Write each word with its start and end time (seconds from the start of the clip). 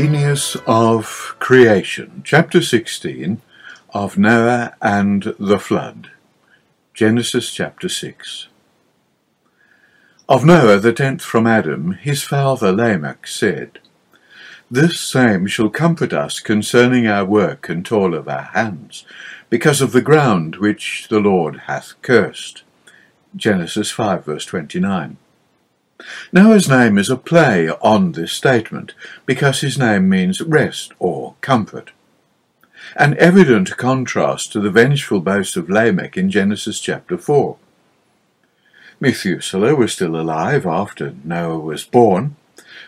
Genius 0.00 0.56
of 0.64 1.34
Creation, 1.40 2.22
Chapter 2.24 2.62
16 2.62 3.42
of 3.92 4.16
Noah 4.16 4.76
and 4.80 5.34
the 5.40 5.58
Flood. 5.58 6.12
Genesis 6.94 7.52
chapter 7.52 7.88
6. 7.88 8.46
Of 10.28 10.44
Noah, 10.44 10.78
the 10.78 10.92
tenth 10.92 11.22
from 11.22 11.48
Adam, 11.48 11.94
his 11.94 12.22
father 12.22 12.70
Lamech 12.70 13.26
said, 13.26 13.80
This 14.70 15.00
same 15.00 15.48
shall 15.48 15.68
comfort 15.68 16.12
us 16.12 16.38
concerning 16.38 17.08
our 17.08 17.24
work 17.24 17.68
and 17.68 17.84
toil 17.84 18.14
of 18.14 18.28
our 18.28 18.50
hands, 18.54 19.04
because 19.50 19.80
of 19.80 19.90
the 19.90 20.00
ground 20.00 20.58
which 20.58 21.08
the 21.10 21.18
Lord 21.18 21.62
hath 21.66 22.00
cursed. 22.02 22.62
Genesis 23.34 23.90
5 23.90 24.24
verse 24.24 24.44
29. 24.44 25.16
Noah's 26.32 26.68
name 26.68 26.96
is 26.96 27.10
a 27.10 27.16
play 27.16 27.68
on 27.68 28.12
this 28.12 28.32
statement, 28.32 28.94
because 29.26 29.60
his 29.60 29.78
name 29.78 30.08
means 30.08 30.40
rest 30.40 30.92
or 30.98 31.34
comfort. 31.40 31.90
An 32.94 33.16
evident 33.18 33.76
contrast 33.76 34.52
to 34.52 34.60
the 34.60 34.70
vengeful 34.70 35.20
boast 35.20 35.56
of 35.56 35.68
Lamech 35.68 36.16
in 36.16 36.30
Genesis 36.30 36.78
chapter 36.80 37.18
4. 37.18 37.56
Methuselah 39.00 39.74
was 39.74 39.92
still 39.92 40.14
alive 40.14 40.66
after 40.66 41.14
Noah 41.24 41.58
was 41.58 41.84
born, 41.84 42.36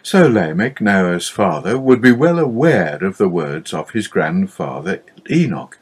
so 0.02 0.27
Lamech, 0.27 0.80
Noah's 0.80 1.29
father, 1.29 1.79
would 1.79 2.01
be 2.01 2.12
well 2.12 2.38
aware 2.38 3.02
of 3.04 3.18
the 3.18 3.29
words 3.29 3.74
of 3.74 3.90
his 3.90 4.06
grandfather 4.06 5.02
Enoch, 5.29 5.79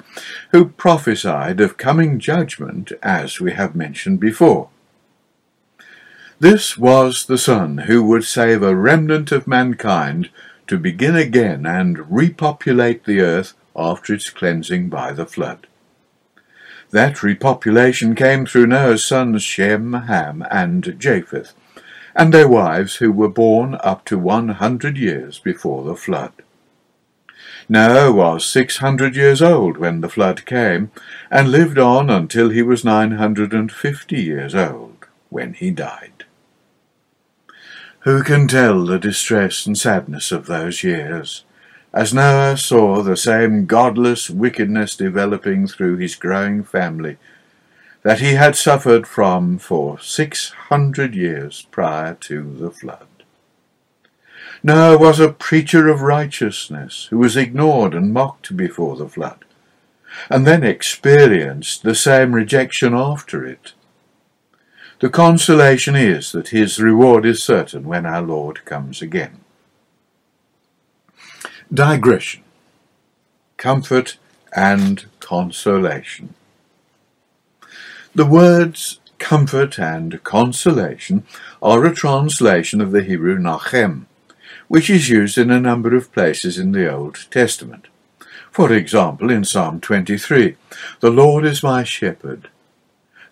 who 0.51 0.71
prophesied 0.71 1.61
of 1.61 1.77
coming 1.77 2.19
judgment, 2.19 2.91
as 3.03 3.41
we 3.41 3.53
have 3.53 3.77
mentioned 3.77 4.19
before. 4.19 4.71
This 6.41 6.79
was 6.79 7.27
the 7.27 7.37
Son 7.37 7.79
who 7.79 8.05
would 8.05 8.23
save 8.23 8.63
a 8.63 8.77
remnant 8.77 9.33
of 9.33 9.49
mankind 9.49 10.31
to 10.69 10.79
begin 10.79 11.17
again 11.17 11.67
and 11.67 12.09
repopulate 12.13 13.05
the 13.05 13.21
earth 13.21 13.55
after 13.75 14.15
its 14.15 14.31
cleansing 14.31 14.89
by 14.89 15.13
the 15.13 15.27
flood. 15.27 15.67
That 16.91 17.25
repopulation 17.25 18.15
came 18.15 18.47
through 18.47 18.69
Noah's 18.69 19.05
sons 19.05 19.43
Shem, 19.43 19.93
Ham, 19.93 20.47
and 20.49 20.97
Japheth, 21.01 21.55
and 22.15 22.33
their 22.33 22.49
wives 22.49 22.97
who 22.97 23.11
were 23.11 23.29
born 23.29 23.77
up 23.83 24.05
to 24.05 24.17
one 24.17 24.51
hundred 24.51 24.97
years 24.97 25.41
before 25.41 25.83
the 25.83 25.97
flood. 25.97 26.33
Noah 27.69 28.13
was 28.13 28.47
six 28.47 28.79
hundred 28.79 29.17
years 29.17 29.43
old 29.43 29.77
when 29.77 30.03
the 30.03 30.09
flood 30.09 30.47
came, 30.47 30.93
and 31.33 31.51
lived 31.51 31.79
on 31.79 32.09
until 32.09 32.51
he 32.51 32.63
was 32.63 32.85
nine 32.85 33.13
hundred 33.13 33.53
and 33.53 33.73
fifty 33.73 34.23
years 34.23 34.55
old 34.55 35.07
when 35.31 35.55
he 35.55 35.73
died. 35.73 36.18
Who 38.03 38.23
can 38.23 38.47
tell 38.47 38.85
the 38.85 38.99
distress 38.99 39.67
and 39.67 39.77
sadness 39.77 40.31
of 40.31 40.47
those 40.47 40.85
years, 40.85 41.45
as 41.93 42.15
Noah 42.15 42.57
saw 42.57 43.03
the 43.03 43.17
same 43.17 43.67
godless 43.67 44.31
wickedness 44.31 44.95
developing 44.95 45.67
through 45.67 45.97
his 45.97 46.15
growing 46.15 46.63
family 46.63 47.17
that 48.03 48.21
he 48.21 48.35
had 48.35 48.55
suffered 48.55 49.09
from 49.09 49.59
for 49.59 49.99
six 49.99 50.51
hundred 50.69 51.17
years 51.17 51.67
prior 51.73 52.15
to 52.15 52.55
the 52.55 52.71
flood. 52.71 53.09
Noah 54.63 54.97
was 54.97 55.19
a 55.19 55.33
preacher 55.33 55.89
of 55.89 56.01
righteousness 56.01 57.09
who 57.11 57.19
was 57.19 57.37
ignored 57.37 57.95
and 57.95 58.13
mocked 58.13 58.57
before 58.57 58.97
the 58.97 59.09
flood, 59.09 59.45
and 60.31 60.47
then 60.47 60.63
experienced 60.63 61.83
the 61.83 61.97
same 61.97 62.33
rejection 62.33 62.95
after 62.95 63.45
it. 63.45 63.73
The 65.01 65.09
consolation 65.09 65.95
is 65.95 66.33
that 66.33 66.49
his 66.49 66.81
reward 66.81 67.25
is 67.25 67.41
certain 67.41 67.85
when 67.85 68.05
our 68.05 68.23
Lord 68.23 68.65
comes 68.65 69.01
again. 69.01 69.41
Digression 71.73 72.43
Comfort 73.57 74.17
and 74.57 75.05
Consolation. 75.21 76.35
The 78.13 78.27
words 78.27 78.99
comfort 79.21 79.79
and 79.79 80.23
consolation 80.25 81.25
are 81.63 81.85
a 81.85 81.95
translation 81.95 82.81
of 82.81 82.91
the 82.91 83.03
Hebrew 83.03 83.39
nachem, 83.39 84.07
which 84.67 84.91
is 84.91 85.09
used 85.09 85.39
in 85.39 85.51
a 85.51 85.61
number 85.61 85.95
of 85.95 86.13
places 86.13 86.59
in 86.59 86.73
the 86.73 86.93
Old 86.93 87.27
Testament. 87.31 87.87
For 88.51 88.73
example, 88.73 89.31
in 89.31 89.45
Psalm 89.45 89.81
23, 89.81 90.57
The 90.99 91.11
Lord 91.11 91.45
is 91.45 91.63
my 91.63 91.85
shepherd, 91.85 92.49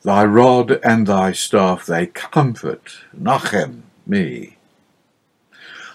Thy 0.06 0.24
rod 0.24 0.78
and 0.84 1.08
thy 1.08 1.32
staff, 1.32 1.84
they 1.84 2.06
comfort, 2.06 2.98
nachem, 3.12 3.82
me. 4.06 4.56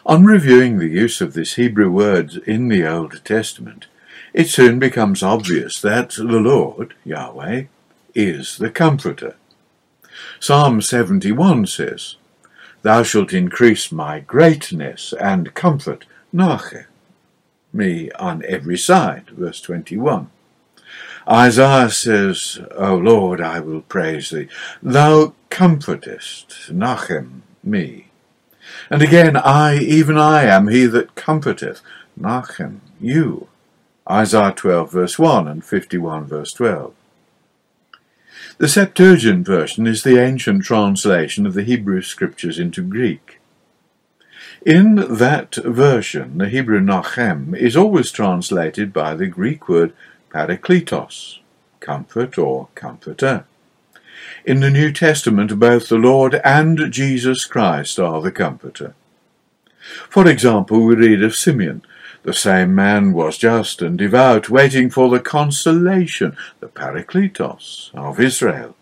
On 0.06 0.26
reviewing 0.26 0.80
the 0.80 0.90
use 0.90 1.22
of 1.22 1.32
this 1.32 1.54
Hebrew 1.54 1.90
word 1.90 2.36
in 2.46 2.68
the 2.68 2.86
Old 2.86 3.24
Testament, 3.24 3.86
it 4.34 4.50
soon 4.50 4.80
becomes 4.80 5.24
obvious 5.24 5.80
that 5.80 6.10
the 6.10 6.24
Lord, 6.26 6.94
Yahweh, 7.06 7.68
is 8.14 8.58
the 8.58 8.70
Comforter. 8.70 9.38
Psalm 10.42 10.82
71 10.82 11.68
says, 11.68 12.18
Thou 12.82 13.04
shalt 13.04 13.32
increase 13.32 13.94
my 13.94 14.20
greatness 14.20 15.14
and 15.22 15.54
comfort, 15.54 16.04
nachem, 16.34 16.84
me 17.72 18.12
on 18.20 18.44
every 18.46 18.78
side, 18.78 19.30
verse 19.30 19.62
21. 19.62 20.30
Isaiah 21.28 21.90
says, 21.90 22.60
O 22.76 22.96
Lord, 22.96 23.42
I 23.42 23.60
will 23.60 23.82
praise 23.82 24.30
thee. 24.30 24.48
Thou 24.82 25.34
comfortest, 25.50 26.72
Nachem, 26.72 27.42
me. 27.64 28.08
And 28.90 29.02
again, 29.02 29.38
I, 29.38 29.78
even 29.78 30.18
I, 30.18 30.44
am 30.44 30.68
he 30.68 30.86
that 30.88 31.16
comforteth, 31.16 31.82
Nachem, 32.20 32.80
you. 33.00 33.48
Isaiah 34.10 34.54
12, 34.56 34.92
verse 34.92 35.20
1 35.20 35.48
and 35.48 35.64
51, 35.64 36.26
verse 36.26 36.54
12. 36.54 36.94
The 38.58 38.68
Septuagint 38.68 39.46
version 39.46 39.88
is 39.88 40.04
the 40.04 40.20
ancient 40.20 40.64
translation 40.64 41.46
of 41.46 41.54
the 41.54 41.64
Hebrew 41.64 42.02
scriptures 42.02 42.60
into 42.60 42.82
Greek. 42.82 43.40
In 44.64 44.96
that 44.96 45.56
version, 45.56 46.38
the 46.38 46.50
Hebrew 46.50 46.80
Nachem 46.80 47.56
is 47.56 47.76
always 47.76 48.12
translated 48.12 48.94
by 48.94 49.16
the 49.16 49.26
Greek 49.26 49.68
word 49.68 49.94
parakletos, 50.32 51.40
comfort 51.80 52.38
or 52.38 52.70
comforter. 52.76 53.46
In 54.46 54.60
the 54.60 54.70
New 54.70 54.92
Testament, 54.92 55.60
both 55.60 55.90
the 55.90 55.98
Lord 55.98 56.40
and 56.44 56.92
Jesus 56.92 57.46
Christ 57.46 58.00
are 58.00 58.22
the 58.22 58.32
comforter. 58.32 58.94
For 60.10 60.28
example, 60.28 60.86
we 60.86 60.96
read 60.96 61.24
of 61.24 61.36
Simeon. 61.36 61.82
The 62.24 62.34
same 62.34 62.76
man 62.76 63.14
was 63.14 63.38
just 63.38 63.82
and 63.82 63.98
devout, 63.98 64.50
waiting 64.50 64.90
for 64.90 65.10
the 65.10 65.20
consolation, 65.20 66.38
the 66.60 66.68
parakletos, 66.68 67.94
of 67.96 68.20
Israel. 68.20 68.76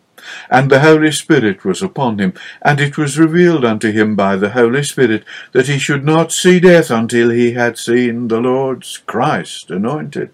And 0.49 0.69
the 0.69 0.81
Holy 0.81 1.13
Spirit 1.13 1.63
was 1.63 1.81
upon 1.81 2.19
him, 2.19 2.33
and 2.61 2.81
it 2.81 2.97
was 2.97 3.17
revealed 3.17 3.63
unto 3.63 3.91
him 3.91 4.17
by 4.17 4.35
the 4.35 4.49
Holy 4.49 4.83
Spirit 4.83 5.23
that 5.53 5.67
he 5.67 5.79
should 5.79 6.03
not 6.03 6.33
see 6.33 6.59
death 6.59 6.91
until 6.91 7.29
he 7.29 7.53
had 7.53 7.77
seen 7.77 8.27
the 8.27 8.41
Lord's 8.41 8.97
Christ 8.97 9.71
anointed. 9.71 10.31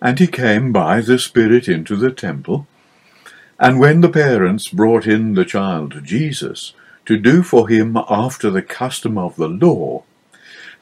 And 0.00 0.18
he 0.18 0.26
came 0.26 0.72
by 0.72 1.00
the 1.00 1.18
Spirit 1.18 1.68
into 1.68 1.96
the 1.96 2.12
temple. 2.12 2.66
And 3.58 3.80
when 3.80 4.00
the 4.00 4.08
parents 4.08 4.68
brought 4.68 5.06
in 5.06 5.34
the 5.34 5.44
child 5.44 6.04
Jesus 6.04 6.72
to 7.06 7.16
do 7.18 7.42
for 7.42 7.68
him 7.68 7.96
after 8.08 8.50
the 8.50 8.62
custom 8.62 9.18
of 9.18 9.36
the 9.36 9.48
law, 9.48 10.04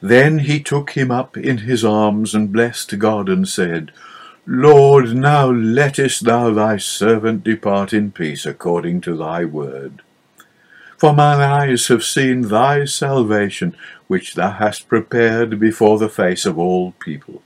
then 0.01 0.39
he 0.39 0.59
took 0.59 0.91
him 0.91 1.09
up 1.09 1.35
in 1.35 1.59
his 1.59 1.83
arms 1.83 2.35
and 2.35 2.51
blessed 2.51 2.99
God 2.99 3.29
and 3.29 3.47
said, 3.47 3.91
Lord, 4.45 5.15
now 5.15 5.49
lettest 5.49 6.25
thou 6.25 6.51
thy 6.51 6.77
servant 6.77 7.43
depart 7.43 7.93
in 7.93 8.11
peace 8.11 8.45
according 8.45 9.01
to 9.01 9.17
thy 9.17 9.43
word. 9.43 10.03
For 10.97 11.13
mine 11.13 11.41
eyes 11.41 11.87
have 11.87 12.03
seen 12.03 12.43
thy 12.43 12.85
salvation, 12.85 13.75
which 14.07 14.35
thou 14.35 14.51
hast 14.51 14.87
prepared 14.87 15.59
before 15.59 15.97
the 15.97 16.09
face 16.09 16.45
of 16.45 16.59
all 16.59 16.91
people 16.93 17.41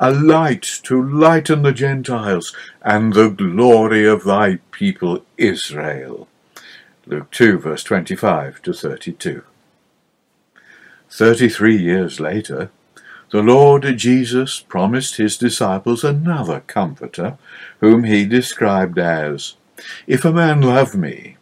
a 0.00 0.10
light 0.10 0.62
to 0.82 1.00
lighten 1.00 1.62
the 1.62 1.72
Gentiles, 1.72 2.56
and 2.82 3.12
the 3.12 3.28
glory 3.28 4.06
of 4.06 4.24
thy 4.24 4.56
people 4.72 5.24
Israel. 5.36 6.26
Luke 7.06 7.30
2, 7.30 7.58
verse 7.58 7.84
25 7.84 8.62
to 8.62 8.72
32. 8.72 9.42
Thirty 11.10 11.48
three 11.48 11.76
years 11.76 12.20
later, 12.20 12.70
the 13.30 13.42
Lord 13.42 13.84
Jesus 13.96 14.60
promised 14.60 15.16
his 15.16 15.36
disciples 15.36 16.04
another 16.04 16.60
Comforter, 16.60 17.36
whom 17.80 18.04
he 18.04 18.24
described 18.24 18.98
as, 18.98 19.56
If 20.06 20.24
a 20.24 20.32
man 20.32 20.62
love 20.62 20.94
me, 20.94 21.36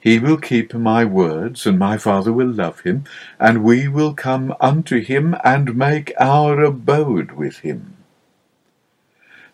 he 0.00 0.18
will 0.18 0.38
keep 0.38 0.72
my 0.72 1.04
words, 1.04 1.66
and 1.66 1.78
my 1.78 1.98
Father 1.98 2.32
will 2.32 2.48
love 2.48 2.80
him, 2.80 3.04
and 3.38 3.62
we 3.62 3.86
will 3.86 4.14
come 4.14 4.54
unto 4.58 5.00
him 5.00 5.36
and 5.44 5.76
make 5.76 6.12
our 6.18 6.62
abode 6.62 7.32
with 7.32 7.58
him. 7.58 7.96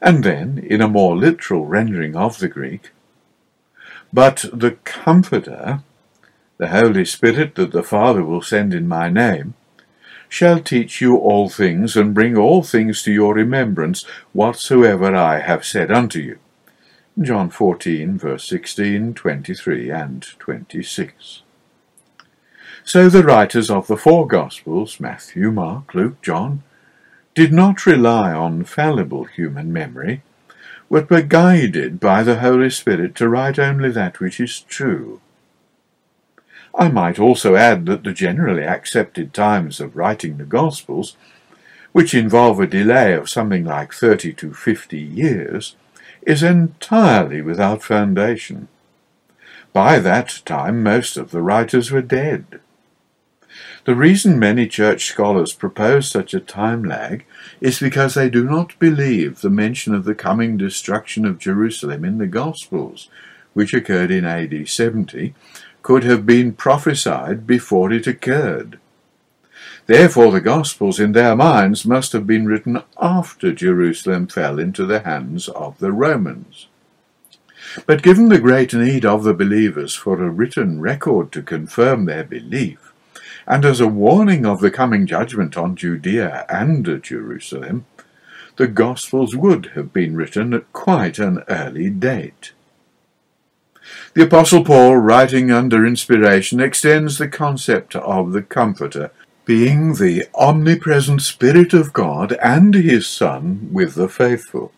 And 0.01 0.23
then, 0.23 0.59
in 0.59 0.81
a 0.81 0.89
more 0.89 1.17
literal 1.17 1.67
rendering 1.67 2.15
of 2.15 2.39
the 2.39 2.49
Greek, 2.49 2.93
but 4.13 4.45
the 4.53 4.73
Comforter, 4.85 5.81
the 6.59 6.69
Holy 6.69 7.05
Spirit 7.05 7.57
that 7.57 7.73
the 7.73 7.83
Father 7.83 8.23
will 8.23 8.43
send 8.43 8.73
in 8.73 8.87
my 8.87 9.09
name, 9.09 9.55
shall 10.29 10.61
teach 10.61 11.01
you 11.01 11.17
all 11.17 11.49
things, 11.49 11.97
and 11.97 12.15
bring 12.15 12.37
all 12.37 12.63
things 12.63 13.03
to 13.03 13.13
your 13.13 13.35
remembrance, 13.35 14.05
whatsoever 14.33 15.15
I 15.15 15.41
have 15.41 15.65
said 15.65 15.91
unto 15.91 16.21
you. 16.21 16.39
John 17.23 17.49
14, 17.49 18.19
verse 18.19 18.47
16, 18.47 19.15
23, 19.15 19.91
and 19.91 20.23
26. 20.39 21.41
So 22.85 23.09
the 23.09 23.23
writers 23.23 23.71
of 23.71 23.87
the 23.87 23.97
four 23.97 24.27
Gospels, 24.27 25.01
Matthew, 25.01 25.51
Mark, 25.51 25.95
Luke, 25.95 26.21
John, 26.21 26.63
did 27.35 27.55
not 27.55 27.87
rely 27.87 28.33
on 28.33 28.65
fallible 28.65 29.25
human 29.25 29.73
memory, 29.73 30.21
but 30.91 31.09
were 31.09 31.23
guided 31.23 32.01
by 32.01 32.23
the 32.23 32.41
Holy 32.41 32.69
Spirit 32.69 33.15
to 33.15 33.31
write 33.31 33.59
only 33.59 33.91
that 33.91 34.21
which 34.21 34.39
is 34.39 34.61
true. 34.61 35.23
I 36.75 36.89
might 36.89 37.19
also 37.19 37.57
add 37.57 37.87
that 37.87 38.05
the 38.05 38.13
generally 38.13 38.65
accepted 38.65 39.33
times 39.33 39.81
of 39.81 39.97
writing 39.97 40.37
the 40.37 40.45
Gospels, 40.45 41.17
which 41.93 42.13
involve 42.13 42.61
a 42.61 42.67
delay 42.67 43.15
of 43.15 43.31
something 43.31 43.65
like 43.65 43.95
thirty 43.95 44.35
to 44.35 44.53
fifty 44.53 45.01
years, 45.01 45.77
is 46.27 46.43
entirely 46.43 47.41
without 47.41 47.83
foundation. 47.83 48.69
By 49.73 50.01
that 50.01 50.43
time 50.45 50.83
most 50.83 51.17
of 51.17 51.31
the 51.31 51.41
writers 51.41 51.91
were 51.91 52.03
dead. 52.03 52.61
The 53.85 53.95
reason 53.95 54.39
many 54.39 54.67
church 54.67 55.07
scholars 55.07 55.53
propose 55.53 56.11
such 56.11 56.35
a 56.35 56.41
time 56.41 56.83
lag 56.83 57.25
is 57.61 57.79
because 57.79 58.15
they 58.15 58.29
do 58.29 58.43
not 58.43 58.77
believe 58.81 59.41
the 59.41 59.51
mention 59.51 59.95
of 59.95 60.05
the 60.05 60.15
coming 60.15 60.57
destruction 60.57 61.25
of 61.25 61.39
Jerusalem 61.39 62.05
in 62.05 62.19
the 62.19 62.27
Gospels, 62.27 63.09
which 63.55 63.73
occurred 63.73 64.11
in 64.11 64.25
AD 64.25 64.69
70, 64.69 65.35
could 65.83 66.03
have 66.03 66.27
been 66.27 66.53
prophesied 66.53 67.47
before 67.47 67.93
it 67.93 68.09
occurred. 68.09 68.81
Therefore 69.87 70.33
the 70.33 70.41
Gospels 70.41 70.99
in 70.99 71.13
their 71.13 71.37
minds 71.37 71.87
must 71.87 72.13
have 72.13 72.27
been 72.27 72.47
written 72.47 72.83
after 73.01 73.53
Jerusalem 73.53 74.27
fell 74.27 74.59
into 74.59 74.85
the 74.85 75.01
hands 75.01 75.49
of 75.49 75.79
the 75.79 75.93
Romans. 75.93 76.67
But 77.87 78.03
given 78.03 78.29
the 78.29 78.41
great 78.41 78.75
need 78.75 79.05
of 79.05 79.23
the 79.23 79.35
believers 79.35 79.95
for 79.95 80.23
a 80.23 80.31
written 80.31 80.81
record 80.81 81.31
to 81.33 81.43
confirm 81.43 82.05
their 82.05 82.25
belief, 82.25 82.93
and 83.47 83.65
as 83.65 83.81
a 83.81 83.87
warning 83.87 84.45
of 84.45 84.61
the 84.61 84.71
coming 84.71 85.07
judgment 85.07 85.57
on 85.57 85.77
Judea 85.77 86.47
and 86.49 87.03
Jerusalem, 87.03 87.87
the 88.57 88.67
Gospels 88.67 89.37
would 89.37 89.67
have 89.75 89.93
been 89.93 90.17
written 90.17 90.53
at 90.53 90.73
quite 90.73 91.19
an 91.19 91.45
early 91.49 91.91
date. 91.91 92.53
The 94.15 94.25
Apostle 94.25 94.65
Paul, 94.65 94.97
writing 94.97 95.53
under 95.53 95.87
inspiration, 95.87 96.59
extends 96.59 97.19
the 97.19 97.29
concept 97.29 97.95
of 97.95 98.33
the 98.33 98.43
Comforter, 98.43 99.13
being 99.47 99.95
the 99.95 100.25
omnipresent 100.35 101.23
Spirit 101.23 101.73
of 101.73 101.93
God 101.93 102.33
and 102.43 102.75
his 102.75 103.07
Son 103.07 103.69
with 103.73 103.95
the 103.95 104.09
faithful. 104.09 104.73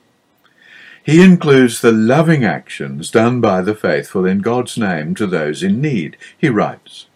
He 1.03 1.23
includes 1.23 1.81
the 1.81 1.91
loving 1.91 2.45
actions 2.45 3.11
done 3.11 3.41
by 3.41 3.63
the 3.63 3.75
faithful 3.75 4.27
in 4.27 4.41
God's 4.41 4.77
name 4.77 5.15
to 5.15 5.27
those 5.27 5.63
in 5.63 5.81
need. 5.81 6.19
He 6.37 6.51
writes, 6.51 7.07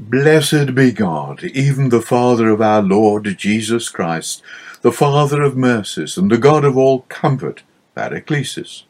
Blessed 0.00 0.74
be 0.74 0.90
God, 0.90 1.44
even 1.44 1.90
the 1.90 2.02
Father 2.02 2.48
of 2.48 2.60
our 2.60 2.82
Lord 2.82 3.24
Jesus 3.38 3.88
Christ, 3.88 4.42
the 4.80 4.90
Father 4.90 5.42
of 5.42 5.56
mercies, 5.56 6.16
and 6.16 6.28
the 6.28 6.38
God 6.38 6.64
of 6.64 6.76
all 6.76 7.02
comfort, 7.02 7.62
Paraclesis, 7.96 8.82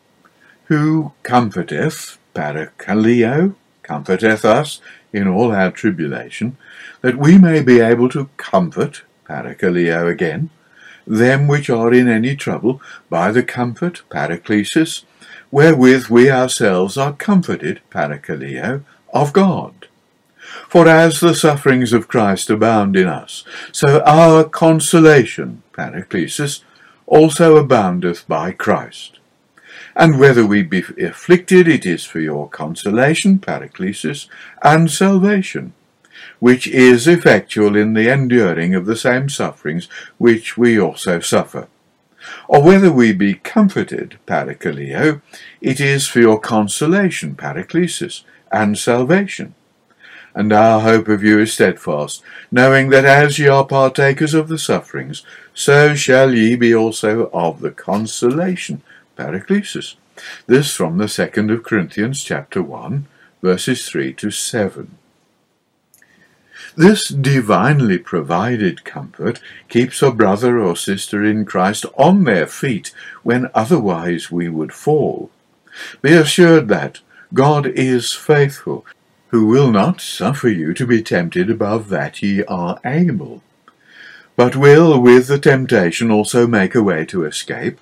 who 0.64 1.12
comforteth, 1.22 2.16
Parakaleo, 2.34 3.54
comforteth 3.92 4.42
us 4.44 4.80
in 5.12 5.28
all 5.28 5.52
our 5.52 5.70
tribulation, 5.70 6.56
that 7.02 7.18
we 7.18 7.36
may 7.36 7.60
be 7.60 7.78
able 7.80 8.08
to 8.08 8.30
comfort, 8.38 9.02
Parakaleo 9.28 10.10
again, 10.10 10.48
them 11.06 11.46
which 11.46 11.68
are 11.68 11.92
in 11.92 12.08
any 12.08 12.34
trouble, 12.34 12.80
by 13.10 13.30
the 13.30 13.42
comfort, 13.42 14.02
Paraclesis, 14.08 15.04
wherewith 15.50 16.06
we 16.08 16.30
ourselves 16.30 16.96
are 16.96 17.12
comforted, 17.12 17.80
Parakaleo, 17.90 18.82
of 19.12 19.34
God. 19.34 19.74
For 20.68 20.88
as 20.88 21.20
the 21.20 21.34
sufferings 21.34 21.92
of 21.92 22.08
Christ 22.08 22.48
abound 22.48 22.96
in 22.96 23.08
us, 23.08 23.44
so 23.72 24.00
our 24.06 24.44
consolation, 24.44 25.62
Paraclesis, 25.72 26.62
also 27.06 27.56
aboundeth 27.56 28.26
by 28.26 28.52
Christ. 28.52 29.18
And 29.94 30.18
whether 30.18 30.44
we 30.46 30.62
be 30.62 30.84
afflicted, 31.00 31.68
it 31.68 31.84
is 31.84 32.04
for 32.04 32.20
your 32.20 32.48
consolation, 32.48 33.38
Paraclesis, 33.38 34.26
and 34.62 34.90
salvation, 34.90 35.74
which 36.38 36.66
is 36.66 37.06
effectual 37.06 37.76
in 37.76 37.94
the 37.94 38.10
enduring 38.12 38.74
of 38.74 38.86
the 38.86 38.96
same 38.96 39.28
sufferings 39.28 39.88
which 40.18 40.56
we 40.56 40.78
also 40.78 41.20
suffer. 41.20 41.68
Or 42.48 42.62
whether 42.62 42.92
we 42.92 43.12
be 43.12 43.34
comforted, 43.34 44.18
Parakaleo, 44.26 45.20
it 45.60 45.80
is 45.80 46.06
for 46.06 46.20
your 46.20 46.40
consolation, 46.40 47.34
Paraclesis, 47.34 48.22
and 48.50 48.78
salvation 48.78 49.54
and 50.34 50.52
our 50.52 50.80
hope 50.80 51.08
of 51.08 51.22
you 51.22 51.38
is 51.38 51.52
steadfast, 51.52 52.22
knowing 52.50 52.88
that 52.88 53.04
as 53.04 53.38
ye 53.38 53.46
are 53.48 53.66
partakers 53.66 54.34
of 54.34 54.48
the 54.48 54.58
sufferings, 54.58 55.22
so 55.52 55.94
shall 55.94 56.34
ye 56.34 56.56
be 56.56 56.74
also 56.74 57.28
of 57.32 57.60
the 57.60 57.70
consolation. 57.70 58.82
Paraclesis. 59.22 59.94
This 60.48 60.74
from 60.74 60.98
the 60.98 61.06
second 61.06 61.52
of 61.52 61.62
Corinthians 61.62 62.24
chapter 62.24 62.60
1, 62.60 63.06
verses 63.40 63.88
3 63.88 64.12
to 64.14 64.32
7. 64.32 64.98
This 66.76 67.06
divinely 67.06 67.98
provided 67.98 68.84
comfort 68.84 69.40
keeps 69.68 70.02
a 70.02 70.10
brother 70.10 70.58
or 70.58 70.74
sister 70.74 71.24
in 71.24 71.44
Christ 71.44 71.86
on 71.96 72.24
their 72.24 72.48
feet 72.48 72.92
when 73.22 73.48
otherwise 73.54 74.32
we 74.32 74.48
would 74.48 74.72
fall. 74.72 75.30
Be 76.00 76.14
assured 76.14 76.66
that 76.68 77.00
God 77.32 77.66
is 77.66 78.12
faithful, 78.12 78.84
who 79.28 79.46
will 79.46 79.70
not 79.70 80.00
suffer 80.00 80.48
you 80.48 80.74
to 80.74 80.84
be 80.84 81.00
tempted 81.00 81.48
above 81.48 81.90
that 81.90 82.22
ye 82.22 82.42
are 82.44 82.80
able, 82.84 83.42
but 84.34 84.56
will 84.56 84.98
with 85.00 85.28
the 85.28 85.38
temptation 85.38 86.10
also 86.10 86.48
make 86.48 86.74
a 86.74 86.82
way 86.82 87.04
to 87.04 87.24
escape, 87.24 87.78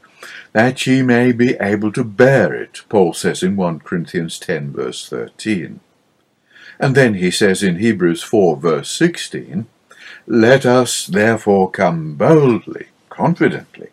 that 0.53 0.87
ye 0.87 1.03
may 1.03 1.33
be 1.33 1.55
able 1.61 1.93
to 1.93 2.05
bear 2.05 2.53
it, 2.55 2.83
Paul 2.89 3.13
says 3.13 3.43
in 3.43 3.57
1 3.57 3.81
Corinthians 3.81 4.39
10 4.39 4.73
verse 4.73 5.09
13. 5.09 5.81
And 6.79 6.95
then 6.95 7.15
he 7.15 7.31
says 7.31 7.63
in 7.63 7.77
Hebrews 7.77 8.23
4 8.23 8.57
verse 8.57 8.91
16, 8.91 9.67
Let 10.27 10.67
us 10.67 11.07
therefore 11.07 11.71
come 11.71 12.15
boldly, 12.15 12.87
confidently, 13.09 13.91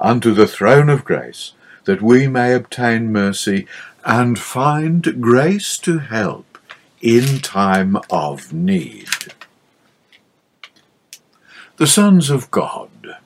unto 0.00 0.32
the 0.32 0.46
throne 0.46 0.88
of 0.88 1.04
grace, 1.04 1.52
that 1.84 2.02
we 2.02 2.26
may 2.26 2.54
obtain 2.54 3.12
mercy 3.12 3.66
and 4.04 4.38
find 4.38 5.20
grace 5.20 5.78
to 5.78 5.98
help 5.98 6.58
in 7.00 7.38
time 7.40 7.98
of 8.10 8.52
need. 8.52 9.08
The 11.76 11.86
sons 11.86 12.30
of 12.30 12.50
God. 12.50 13.18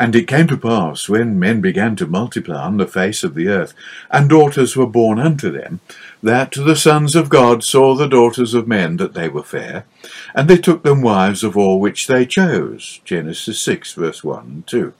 And 0.00 0.16
it 0.16 0.26
came 0.26 0.46
to 0.46 0.56
pass, 0.56 1.10
when 1.10 1.38
men 1.38 1.60
began 1.60 1.94
to 1.96 2.06
multiply 2.06 2.62
on 2.62 2.78
the 2.78 2.86
face 2.86 3.22
of 3.22 3.34
the 3.34 3.48
earth, 3.48 3.74
and 4.10 4.30
daughters 4.30 4.74
were 4.74 4.86
born 4.86 5.18
unto 5.18 5.50
them, 5.50 5.80
that 6.22 6.52
the 6.52 6.74
sons 6.74 7.14
of 7.14 7.28
God 7.28 7.62
saw 7.62 7.94
the 7.94 8.08
daughters 8.08 8.54
of 8.54 8.66
men 8.66 8.96
that 8.96 9.12
they 9.12 9.28
were 9.28 9.42
fair, 9.42 9.84
and 10.34 10.48
they 10.48 10.56
took 10.56 10.82
them 10.84 11.02
wives 11.02 11.44
of 11.44 11.54
all 11.54 11.78
which 11.78 12.06
they 12.06 12.24
chose. 12.24 13.02
Genesis 13.04 13.60
6, 13.60 13.92
verse 13.92 14.24
1 14.24 14.46
and 14.46 14.66
2. 14.66 14.94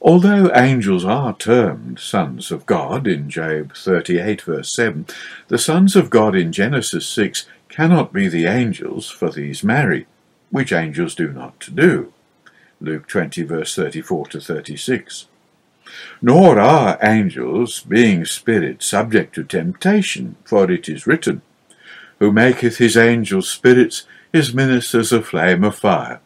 Although 0.00 0.50
angels 0.54 1.04
are 1.04 1.36
termed 1.36 1.98
sons 1.98 2.50
of 2.50 2.64
God 2.64 3.06
in 3.06 3.28
Job 3.28 3.76
38 3.76 4.40
verse 4.40 4.72
7, 4.72 5.04
the 5.48 5.58
sons 5.58 5.94
of 5.96 6.08
God 6.08 6.34
in 6.34 6.50
Genesis 6.50 7.06
6 7.08 7.44
cannot 7.68 8.10
be 8.10 8.26
the 8.26 8.46
angels, 8.46 9.10
for 9.10 9.28
these 9.28 9.62
marry, 9.62 10.06
which 10.50 10.72
angels 10.72 11.14
do 11.14 11.30
not 11.30 11.68
do. 11.74 12.14
Luke 12.80 13.06
20 13.06 13.42
verse 13.42 13.74
34 13.74 14.26
to 14.28 14.40
36. 14.40 15.26
Nor 16.22 16.58
are 16.58 16.98
angels, 17.02 17.80
being 17.80 18.24
spirits, 18.24 18.86
subject 18.86 19.34
to 19.34 19.44
temptation, 19.44 20.36
for 20.44 20.70
it 20.70 20.88
is 20.88 21.06
written, 21.06 21.42
Who 22.18 22.32
maketh 22.32 22.78
his 22.78 22.96
angels 22.96 23.48
spirits, 23.48 24.06
his 24.32 24.54
ministers 24.54 25.12
a 25.12 25.22
flame 25.22 25.64
of 25.64 25.76
fire. 25.76 26.20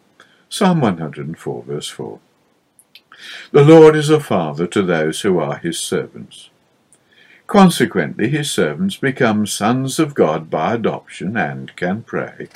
Psalm 0.48 0.80
104 0.80 1.62
verse 1.64 1.88
4. 1.88 2.20
The 3.52 3.64
Lord 3.64 3.96
is 3.96 4.10
a 4.10 4.20
father 4.20 4.66
to 4.68 4.82
those 4.82 5.22
who 5.22 5.38
are 5.38 5.56
his 5.56 5.78
servants. 5.78 6.50
Consequently, 7.46 8.28
his 8.28 8.50
servants 8.50 8.96
become 8.96 9.46
sons 9.46 9.98
of 9.98 10.14
God 10.14 10.50
by 10.50 10.74
adoption 10.74 11.36
and 11.36 11.74
can 11.76 12.02
pray, 12.02 12.48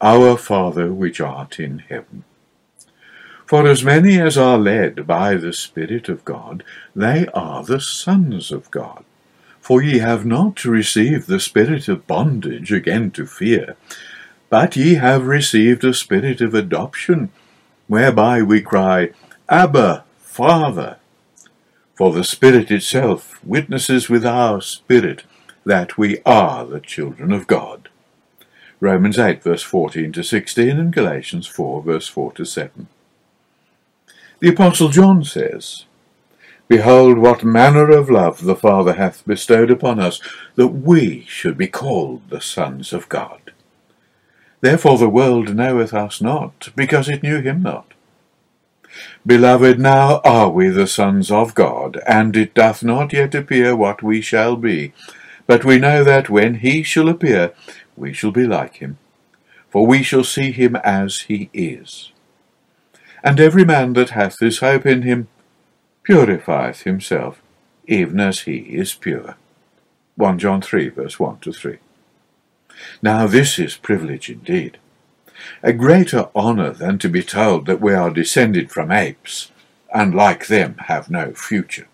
Our 0.00 0.36
Father 0.36 0.92
which 0.92 1.20
art 1.20 1.58
in 1.58 1.80
heaven. 1.80 2.24
For 3.54 3.68
as 3.68 3.84
many 3.84 4.20
as 4.20 4.36
are 4.36 4.58
led 4.58 5.06
by 5.06 5.36
the 5.36 5.52
Spirit 5.52 6.08
of 6.08 6.24
God, 6.24 6.64
they 6.96 7.28
are 7.28 7.62
the 7.62 7.80
sons 7.80 8.50
of 8.50 8.68
God. 8.72 9.04
For 9.60 9.80
ye 9.80 9.98
have 9.98 10.26
not 10.26 10.64
received 10.64 11.28
the 11.28 11.38
spirit 11.38 11.86
of 11.86 12.08
bondage 12.08 12.72
again 12.72 13.12
to 13.12 13.26
fear, 13.26 13.76
But 14.50 14.74
ye 14.74 14.94
have 14.94 15.28
received 15.28 15.84
a 15.84 15.94
spirit 15.94 16.40
of 16.40 16.52
adoption, 16.52 17.30
whereby 17.86 18.42
we 18.42 18.60
cry, 18.60 19.10
Abba, 19.48 20.02
Father. 20.18 20.96
For 21.94 22.12
the 22.12 22.24
Spirit 22.24 22.72
itself 22.72 23.38
witnesses 23.44 24.10
with 24.10 24.26
our 24.26 24.62
spirit 24.62 25.22
that 25.64 25.96
we 25.96 26.18
are 26.26 26.66
the 26.66 26.80
children 26.80 27.30
of 27.30 27.46
God. 27.46 27.88
Romans 28.80 29.16
8, 29.16 29.44
verse 29.44 29.62
14 29.62 30.10
to 30.10 30.24
16, 30.24 30.70
and 30.70 30.92
Galatians 30.92 31.46
4, 31.46 31.82
verse 31.82 32.08
4 32.08 32.32
to 32.32 32.44
7. 32.44 32.88
The 34.44 34.50
Apostle 34.50 34.90
John 34.90 35.24
says, 35.24 35.86
Behold, 36.68 37.16
what 37.16 37.44
manner 37.44 37.88
of 37.88 38.10
love 38.10 38.44
the 38.44 38.54
Father 38.54 38.92
hath 38.92 39.26
bestowed 39.26 39.70
upon 39.70 39.98
us, 39.98 40.20
that 40.56 40.66
we 40.66 41.24
should 41.26 41.56
be 41.56 41.66
called 41.66 42.28
the 42.28 42.42
sons 42.42 42.92
of 42.92 43.08
God. 43.08 43.54
Therefore 44.60 44.98
the 44.98 45.08
world 45.08 45.56
knoweth 45.56 45.94
us 45.94 46.20
not, 46.20 46.68
because 46.76 47.08
it 47.08 47.22
knew 47.22 47.40
him 47.40 47.62
not. 47.62 47.94
Beloved, 49.26 49.80
now 49.80 50.20
are 50.26 50.50
we 50.50 50.68
the 50.68 50.86
sons 50.86 51.30
of 51.30 51.54
God, 51.54 51.98
and 52.06 52.36
it 52.36 52.52
doth 52.52 52.84
not 52.84 53.14
yet 53.14 53.34
appear 53.34 53.74
what 53.74 54.02
we 54.02 54.20
shall 54.20 54.56
be. 54.56 54.92
But 55.46 55.64
we 55.64 55.78
know 55.78 56.04
that 56.04 56.28
when 56.28 56.56
he 56.56 56.82
shall 56.82 57.08
appear, 57.08 57.54
we 57.96 58.12
shall 58.12 58.30
be 58.30 58.46
like 58.46 58.74
him, 58.74 58.98
for 59.70 59.86
we 59.86 60.02
shall 60.02 60.22
see 60.22 60.52
him 60.52 60.76
as 60.76 61.22
he 61.22 61.48
is. 61.54 62.12
And 63.24 63.40
every 63.40 63.64
man 63.64 63.94
that 63.94 64.10
hath 64.10 64.38
this 64.38 64.58
hope 64.58 64.86
in 64.86 65.02
him 65.02 65.26
purifieth 66.04 66.82
himself, 66.82 67.42
even 67.86 68.20
as 68.20 68.40
he 68.40 68.58
is 68.58 68.94
pure. 68.94 69.36
1 70.16 70.38
John 70.38 70.60
3, 70.60 70.90
verse 70.90 71.18
1 71.18 71.38
to 71.40 71.52
3. 71.52 71.78
Now 73.02 73.26
this 73.26 73.58
is 73.58 73.76
privilege 73.76 74.30
indeed 74.30 74.78
a 75.62 75.72
greater 75.72 76.28
honour 76.34 76.70
than 76.70 76.98
to 76.98 77.08
be 77.08 77.22
told 77.22 77.66
that 77.66 77.80
we 77.80 77.94
are 77.94 78.10
descended 78.10 78.70
from 78.70 78.92
apes, 78.92 79.50
and 79.92 80.14
like 80.14 80.46
them 80.46 80.76
have 80.86 81.10
no 81.10 81.32
future. 81.32 81.88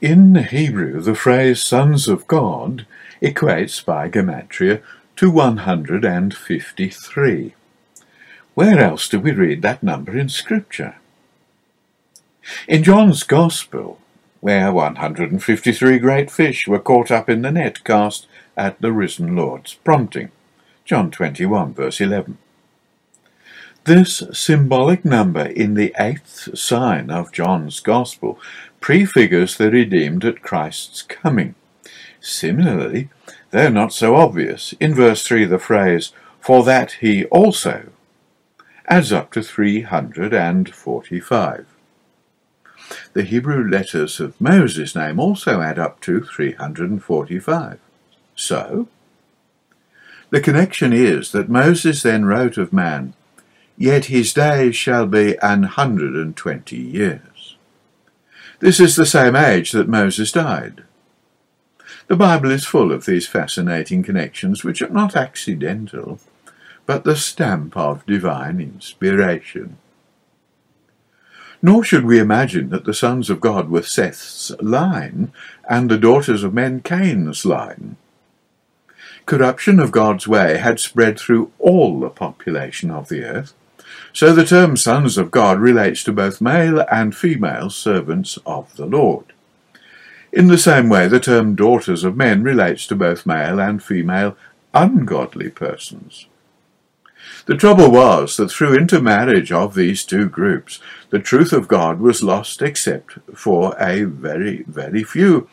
In 0.00 0.34
Hebrew, 0.34 1.00
the 1.00 1.14
phrase 1.14 1.62
sons 1.62 2.08
of 2.08 2.26
God 2.26 2.86
equates 3.22 3.84
by 3.84 4.08
gematria 4.08 4.82
to 5.16 5.30
153. 5.30 7.54
Where 8.54 8.78
else 8.78 9.08
do 9.08 9.20
we 9.20 9.32
read 9.32 9.62
that 9.62 9.82
number 9.82 10.16
in 10.16 10.28
Scripture? 10.28 10.96
In 12.66 12.82
John's 12.82 13.22
Gospel, 13.22 14.00
where 14.40 14.72
153 14.72 15.98
great 15.98 16.30
fish 16.30 16.66
were 16.66 16.78
caught 16.78 17.10
up 17.10 17.28
in 17.28 17.42
the 17.42 17.52
net 17.52 17.84
cast 17.84 18.26
at 18.56 18.80
the 18.80 18.92
risen 18.92 19.36
Lord's 19.36 19.74
prompting. 19.74 20.30
John 20.84 21.10
21, 21.10 21.74
verse 21.74 22.00
11. 22.00 22.38
This 23.84 24.22
symbolic 24.32 25.04
number 25.04 25.46
in 25.46 25.74
the 25.74 25.94
eighth 25.98 26.58
sign 26.58 27.10
of 27.10 27.32
John's 27.32 27.80
Gospel 27.80 28.38
prefigures 28.80 29.56
the 29.56 29.70
redeemed 29.70 30.24
at 30.24 30.42
Christ's 30.42 31.02
coming. 31.02 31.54
Similarly, 32.20 33.08
though 33.52 33.68
not 33.68 33.92
so 33.92 34.16
obvious, 34.16 34.74
in 34.80 34.94
verse 34.94 35.22
3 35.22 35.44
the 35.44 35.58
phrase, 35.58 36.12
for 36.40 36.64
that 36.64 36.92
he 37.00 37.24
also, 37.26 37.90
adds 38.90 39.12
up 39.12 39.30
to 39.32 39.42
345. 39.42 41.66
The 43.12 43.22
Hebrew 43.22 43.68
letters 43.68 44.18
of 44.18 44.40
Moses' 44.40 44.96
name 44.96 45.20
also 45.20 45.60
add 45.60 45.78
up 45.78 46.00
to 46.00 46.20
345. 46.20 47.78
So, 48.34 48.88
the 50.30 50.40
connection 50.40 50.92
is 50.92 51.30
that 51.32 51.48
Moses 51.48 52.02
then 52.02 52.24
wrote 52.24 52.58
of 52.58 52.72
man, 52.72 53.14
Yet 53.76 54.06
his 54.06 54.34
days 54.34 54.76
shall 54.76 55.06
be 55.06 55.38
an 55.38 55.62
hundred 55.62 56.14
and 56.14 56.36
twenty 56.36 56.76
years. 56.76 57.56
This 58.58 58.78
is 58.78 58.94
the 58.94 59.06
same 59.06 59.34
age 59.34 59.72
that 59.72 59.88
Moses 59.88 60.32
died. 60.32 60.84
The 62.06 62.16
Bible 62.16 62.50
is 62.50 62.66
full 62.66 62.92
of 62.92 63.06
these 63.06 63.26
fascinating 63.26 64.02
connections 64.02 64.64
which 64.64 64.82
are 64.82 64.90
not 64.90 65.16
accidental, 65.16 66.20
but 66.90 67.04
the 67.04 67.14
stamp 67.14 67.76
of 67.76 68.04
divine 68.04 68.60
inspiration. 68.60 69.76
Nor 71.62 71.84
should 71.84 72.04
we 72.04 72.18
imagine 72.18 72.70
that 72.70 72.84
the 72.84 72.92
sons 72.92 73.30
of 73.30 73.40
God 73.40 73.70
were 73.70 73.82
Seth's 73.82 74.50
line 74.60 75.30
and 75.68 75.88
the 75.88 75.96
daughters 75.96 76.42
of 76.42 76.52
men 76.52 76.80
Cain's 76.80 77.44
line 77.46 77.96
corruption 79.24 79.78
of 79.78 79.92
God's 79.92 80.26
way 80.26 80.56
had 80.56 80.80
spread 80.80 81.16
through 81.16 81.52
all 81.60 82.00
the 82.00 82.10
population 82.10 82.90
of 82.90 83.08
the 83.08 83.22
earth, 83.22 83.54
so 84.12 84.32
the 84.32 84.44
term 84.44 84.76
sons 84.76 85.16
of 85.16 85.30
God 85.30 85.60
relates 85.60 86.02
to 86.02 86.12
both 86.12 86.40
male 86.40 86.84
and 86.90 87.14
female 87.14 87.70
servants 87.70 88.36
of 88.44 88.74
the 88.74 88.86
Lord. 88.86 89.26
In 90.32 90.48
the 90.48 90.58
same 90.58 90.88
way, 90.88 91.06
the 91.06 91.20
term 91.20 91.54
daughters 91.54 92.02
of 92.02 92.16
men 92.16 92.42
relates 92.42 92.84
to 92.88 92.96
both 92.96 93.26
male 93.26 93.60
and 93.60 93.80
female 93.80 94.36
ungodly 94.74 95.50
persons. 95.50 96.26
The 97.50 97.56
trouble 97.56 97.90
was 97.90 98.36
that 98.36 98.52
through 98.52 98.76
intermarriage 98.78 99.50
of 99.50 99.74
these 99.74 100.04
two 100.04 100.28
groups, 100.28 100.78
the 101.10 101.18
truth 101.18 101.52
of 101.52 101.66
God 101.66 101.98
was 101.98 102.22
lost 102.22 102.62
except 102.62 103.18
for 103.34 103.74
a 103.76 104.04
very, 104.04 104.62
very 104.68 105.02
few, 105.02 105.48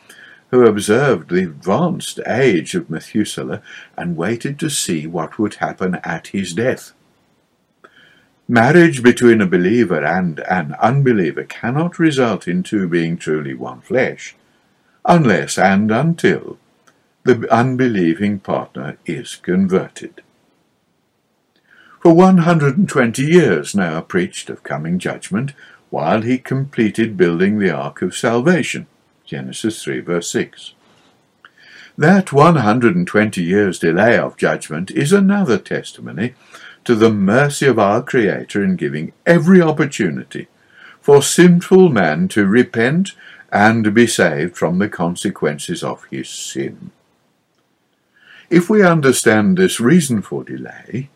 who 0.52 0.64
observed 0.64 1.28
the 1.28 1.42
advanced 1.42 2.20
age 2.24 2.76
of 2.76 2.88
Methuselah 2.88 3.62
and 3.96 4.16
waited 4.16 4.60
to 4.60 4.70
see 4.70 5.08
what 5.08 5.40
would 5.40 5.54
happen 5.54 5.96
at 6.04 6.28
his 6.28 6.52
death. 6.52 6.92
Marriage 8.46 9.02
between 9.02 9.40
a 9.40 9.46
believer 9.46 10.04
and 10.04 10.38
an 10.48 10.76
unbeliever 10.80 11.42
cannot 11.42 11.98
result 11.98 12.46
in 12.46 12.62
two 12.62 12.86
being 12.86 13.16
truly 13.16 13.54
one 13.54 13.80
flesh, 13.80 14.36
unless 15.04 15.58
and 15.58 15.90
until 15.90 16.58
the 17.24 17.52
unbelieving 17.52 18.38
partner 18.38 18.98
is 19.04 19.34
converted. 19.34 20.22
For 22.00 22.14
one 22.14 22.38
hundred 22.38 22.76
and 22.76 22.88
twenty 22.88 23.24
years 23.24 23.74
Noah 23.74 24.02
preached 24.02 24.48
of 24.50 24.62
coming 24.62 24.98
judgment 25.00 25.52
while 25.90 26.22
he 26.22 26.38
completed 26.38 27.16
building 27.16 27.58
the 27.58 27.70
ark 27.70 28.02
of 28.02 28.16
salvation. 28.16 28.86
Genesis 29.24 29.82
3 29.82 30.00
verse 30.00 30.30
6. 30.30 30.74
That 31.96 32.32
120 32.32 33.42
years 33.42 33.80
delay 33.80 34.16
of 34.16 34.36
judgment 34.36 34.92
is 34.92 35.12
another 35.12 35.58
testimony 35.58 36.34
to 36.84 36.94
the 36.94 37.10
mercy 37.10 37.66
of 37.66 37.78
our 37.78 38.02
Creator 38.02 38.62
in 38.62 38.76
giving 38.76 39.12
every 39.26 39.60
opportunity 39.60 40.46
for 41.00 41.20
sinful 41.20 41.88
man 41.88 42.28
to 42.28 42.46
repent 42.46 43.12
and 43.50 43.92
be 43.92 44.06
saved 44.06 44.56
from 44.56 44.78
the 44.78 44.88
consequences 44.88 45.82
of 45.82 46.04
his 46.04 46.28
sin. 46.28 46.92
If 48.48 48.70
we 48.70 48.82
understand 48.82 49.58
this 49.58 49.80
reason 49.80 50.22
for 50.22 50.44
delay, 50.44 51.10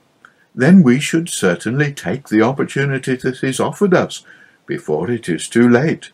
then 0.54 0.82
we 0.82 1.00
should 1.00 1.28
certainly 1.28 1.92
take 1.92 2.28
the 2.28 2.42
opportunity 2.42 3.16
that 3.16 3.42
is 3.42 3.60
offered 3.60 3.94
us 3.94 4.24
before 4.66 5.10
it 5.10 5.28
is 5.28 5.48
too 5.48 5.68
late 5.68 6.10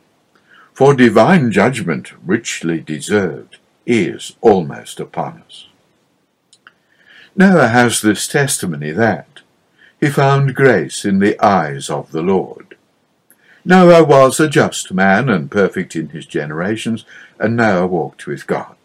for 0.78 0.94
divine 0.94 1.50
judgment, 1.50 2.12
richly 2.24 2.78
deserved, 2.78 3.56
is 3.84 4.36
almost 4.40 5.00
upon 5.00 5.42
us. 5.44 5.66
Noah 7.34 7.66
has 7.66 8.00
this 8.00 8.28
testimony 8.28 8.92
that 8.92 9.40
he 9.98 10.08
found 10.08 10.54
grace 10.54 11.04
in 11.04 11.18
the 11.18 11.36
eyes 11.44 11.90
of 11.90 12.12
the 12.12 12.22
Lord. 12.22 12.76
Noah 13.64 14.04
was 14.04 14.38
a 14.38 14.48
just 14.48 14.92
man 14.92 15.28
and 15.28 15.50
perfect 15.50 15.96
in 15.96 16.10
his 16.10 16.26
generations, 16.26 17.04
and 17.40 17.56
Noah 17.56 17.88
walked 17.88 18.28
with 18.28 18.46
God. 18.46 18.76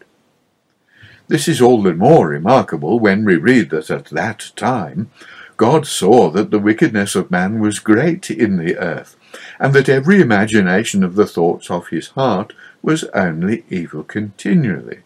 This 1.28 1.46
is 1.46 1.62
all 1.62 1.80
the 1.80 1.94
more 1.94 2.26
remarkable 2.26 2.98
when 2.98 3.24
we 3.24 3.36
read 3.36 3.70
that 3.70 3.88
at 3.88 4.06
that 4.06 4.50
time 4.56 5.12
God 5.56 5.86
saw 5.86 6.30
that 6.30 6.50
the 6.50 6.58
wickedness 6.58 7.14
of 7.14 7.30
man 7.30 7.60
was 7.60 7.78
great 7.78 8.30
in 8.30 8.56
the 8.56 8.76
earth, 8.76 9.16
and 9.58 9.72
that 9.74 9.88
every 9.88 10.20
imagination 10.20 11.04
of 11.04 11.14
the 11.14 11.26
thoughts 11.26 11.70
of 11.70 11.88
his 11.88 12.08
heart 12.08 12.52
was 12.82 13.04
only 13.14 13.64
evil 13.70 14.02
continually. 14.02 15.00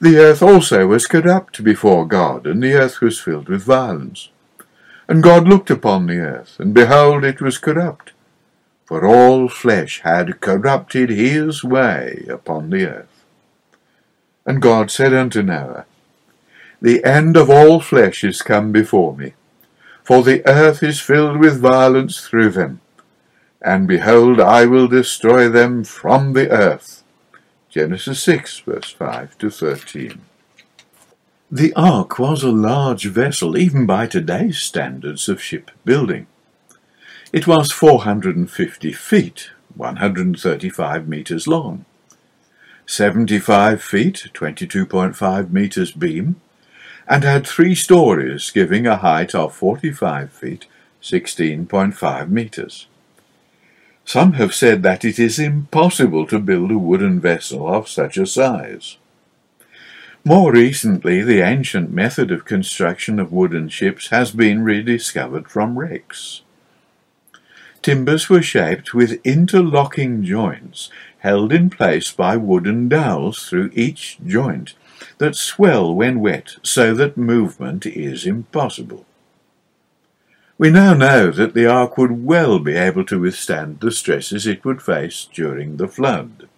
The 0.00 0.18
earth 0.18 0.42
also 0.42 0.86
was 0.86 1.06
corrupt 1.06 1.62
before 1.62 2.06
God, 2.06 2.46
and 2.46 2.62
the 2.62 2.72
earth 2.72 3.00
was 3.00 3.20
filled 3.20 3.48
with 3.48 3.62
violence. 3.62 4.30
And 5.08 5.22
God 5.22 5.48
looked 5.48 5.70
upon 5.70 6.06
the 6.06 6.18
earth, 6.18 6.56
and 6.58 6.72
behold, 6.72 7.24
it 7.24 7.40
was 7.40 7.58
corrupt, 7.58 8.12
for 8.84 9.06
all 9.06 9.48
flesh 9.48 10.00
had 10.00 10.40
corrupted 10.40 11.10
his 11.10 11.64
way 11.64 12.24
upon 12.30 12.70
the 12.70 12.86
earth. 12.86 13.24
And 14.46 14.62
God 14.62 14.90
said 14.90 15.12
unto 15.12 15.42
Noah, 15.42 15.84
The 16.82 17.04
end 17.04 17.36
of 17.36 17.50
all 17.50 17.80
flesh 17.80 18.24
is 18.24 18.40
come 18.40 18.72
before 18.72 19.14
me, 19.14 19.34
for 20.02 20.22
the 20.22 20.46
earth 20.48 20.82
is 20.82 21.00
filled 21.00 21.38
with 21.38 21.60
violence 21.60 22.26
through 22.26 22.50
them. 22.50 22.80
And 23.60 23.86
behold, 23.86 24.40
I 24.40 24.64
will 24.64 24.88
destroy 24.88 25.48
them 25.48 25.84
from 25.84 26.32
the 26.32 26.50
earth. 26.50 27.04
Genesis 27.68 28.22
6, 28.22 28.60
verse 28.60 28.90
5 28.90 29.36
to 29.38 29.50
13. 29.50 30.22
The 31.52 31.72
Ark 31.74 32.18
was 32.18 32.42
a 32.42 32.50
large 32.50 33.06
vessel, 33.06 33.58
even 33.58 33.84
by 33.84 34.06
today's 34.06 34.58
standards 34.58 35.28
of 35.28 35.42
shipbuilding. 35.42 36.26
It 37.32 37.46
was 37.46 37.70
450 37.70 38.92
feet, 38.92 39.50
135 39.76 41.08
metres 41.08 41.46
long, 41.46 41.84
75 42.86 43.82
feet, 43.82 44.30
22.5 44.32 45.50
metres 45.52 45.92
beam, 45.92 46.40
and 47.10 47.24
had 47.24 47.44
three 47.44 47.74
stories, 47.74 48.50
giving 48.50 48.86
a 48.86 48.96
height 48.96 49.34
of 49.34 49.52
45 49.52 50.32
feet, 50.32 50.66
16.5 51.02 52.28
metres. 52.30 52.86
Some 54.04 54.34
have 54.34 54.54
said 54.54 54.84
that 54.84 55.04
it 55.04 55.18
is 55.18 55.40
impossible 55.40 56.24
to 56.28 56.38
build 56.38 56.70
a 56.70 56.78
wooden 56.78 57.18
vessel 57.18 57.66
of 57.66 57.88
such 57.88 58.16
a 58.16 58.26
size. 58.26 58.96
More 60.24 60.52
recently, 60.52 61.22
the 61.22 61.40
ancient 61.40 61.90
method 61.90 62.30
of 62.30 62.44
construction 62.44 63.18
of 63.18 63.32
wooden 63.32 63.68
ships 63.68 64.10
has 64.10 64.30
been 64.30 64.62
rediscovered 64.62 65.50
from 65.50 65.76
wrecks. 65.76 66.42
Timbers 67.82 68.28
were 68.28 68.42
shaped 68.42 68.94
with 68.94 69.20
interlocking 69.24 70.22
joints 70.22 70.90
held 71.18 71.52
in 71.52 71.70
place 71.70 72.12
by 72.12 72.36
wooden 72.36 72.88
dowels 72.88 73.48
through 73.48 73.70
each 73.74 74.18
joint 74.24 74.74
that 75.20 75.36
swell 75.36 75.94
when 75.94 76.18
wet 76.18 76.56
so 76.62 76.94
that 76.94 77.16
movement 77.16 77.84
is 77.86 78.26
impossible. 78.26 79.04
We 80.58 80.70
now 80.70 80.94
know 80.94 81.30
that 81.30 81.54
the 81.54 81.66
ark 81.66 81.96
would 81.96 82.24
well 82.24 82.58
be 82.58 82.74
able 82.74 83.04
to 83.04 83.20
withstand 83.20 83.80
the 83.80 83.92
stresses 83.92 84.46
it 84.46 84.64
would 84.64 84.82
face 84.82 85.28
during 85.32 85.76
the 85.76 85.88
flood. 85.88 86.48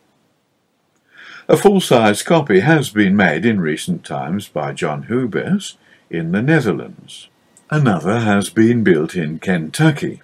A 1.48 1.56
full-size 1.56 2.22
copy 2.22 2.60
has 2.60 2.90
been 2.90 3.16
made 3.16 3.44
in 3.44 3.60
recent 3.60 4.04
times 4.04 4.48
by 4.48 4.72
John 4.72 5.04
Huibers 5.04 5.76
in 6.08 6.30
the 6.30 6.42
Netherlands. 6.42 7.28
Another 7.68 8.20
has 8.20 8.48
been 8.48 8.84
built 8.84 9.16
in 9.16 9.40
Kentucky. 9.40 10.22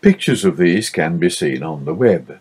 Pictures 0.00 0.44
of 0.44 0.56
these 0.56 0.88
can 0.88 1.18
be 1.18 1.28
seen 1.28 1.62
on 1.62 1.84
the 1.84 1.94
web. 1.94 2.40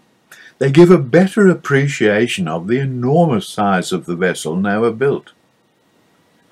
They 0.57 0.71
give 0.71 0.89
a 0.89 0.97
better 0.97 1.49
appreciation 1.49 2.47
of 2.47 2.67
the 2.67 2.79
enormous 2.79 3.47
size 3.47 3.91
of 3.91 4.05
the 4.05 4.15
vessel 4.15 4.55
Noah 4.55 4.93
built. 4.93 5.33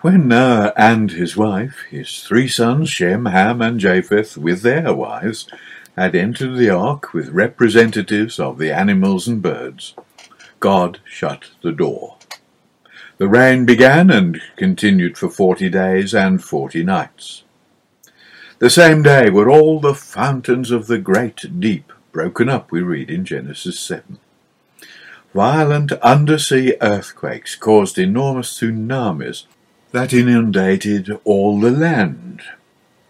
When 0.02 0.28
Noah 0.28 0.74
and 0.76 1.12
his 1.12 1.38
wife, 1.38 1.86
his 1.90 2.22
three 2.24 2.50
sons 2.50 2.90
Shem, 2.90 3.28
Ham, 3.28 3.62
and 3.62 3.80
Japheth, 3.80 4.38
with 4.38 4.62
their 4.62 4.94
wives, 4.94 5.48
had 5.96 6.16
entered 6.16 6.58
the 6.58 6.70
ark 6.70 7.14
with 7.14 7.30
representatives 7.30 8.40
of 8.40 8.58
the 8.58 8.72
animals 8.76 9.30
and 9.30 9.42
birds, 9.42 9.96
God 10.60 11.00
shut 11.06 11.52
the 11.62 11.72
door. 11.72 12.18
The 13.20 13.30
rain 13.30 13.66
began 13.66 14.10
and 14.10 14.42
continued 14.58 15.18
for 15.18 15.30
forty 15.30 15.70
days 15.70 16.14
and 16.14 16.44
forty 16.44 16.84
nights. 16.84 17.44
The 18.60 18.70
same 18.70 19.02
day 19.02 19.30
were 19.30 19.50
all 19.50 19.80
the 19.80 19.96
fountains 19.96 20.72
of 20.72 20.88
the 20.88 20.98
great 20.98 21.62
deep 21.62 21.93
broken 22.14 22.48
up, 22.48 22.72
we 22.72 22.82
read 22.82 23.10
in 23.10 23.26
Genesis 23.26 23.80
7. 23.80 24.20
Violent 25.34 25.92
undersea 25.94 26.76
earthquakes 26.80 27.56
caused 27.56 27.98
enormous 27.98 28.54
tsunamis 28.54 29.46
that 29.92 30.14
inundated 30.14 31.20
all 31.24 31.60
the 31.60 31.72
land, 31.72 32.44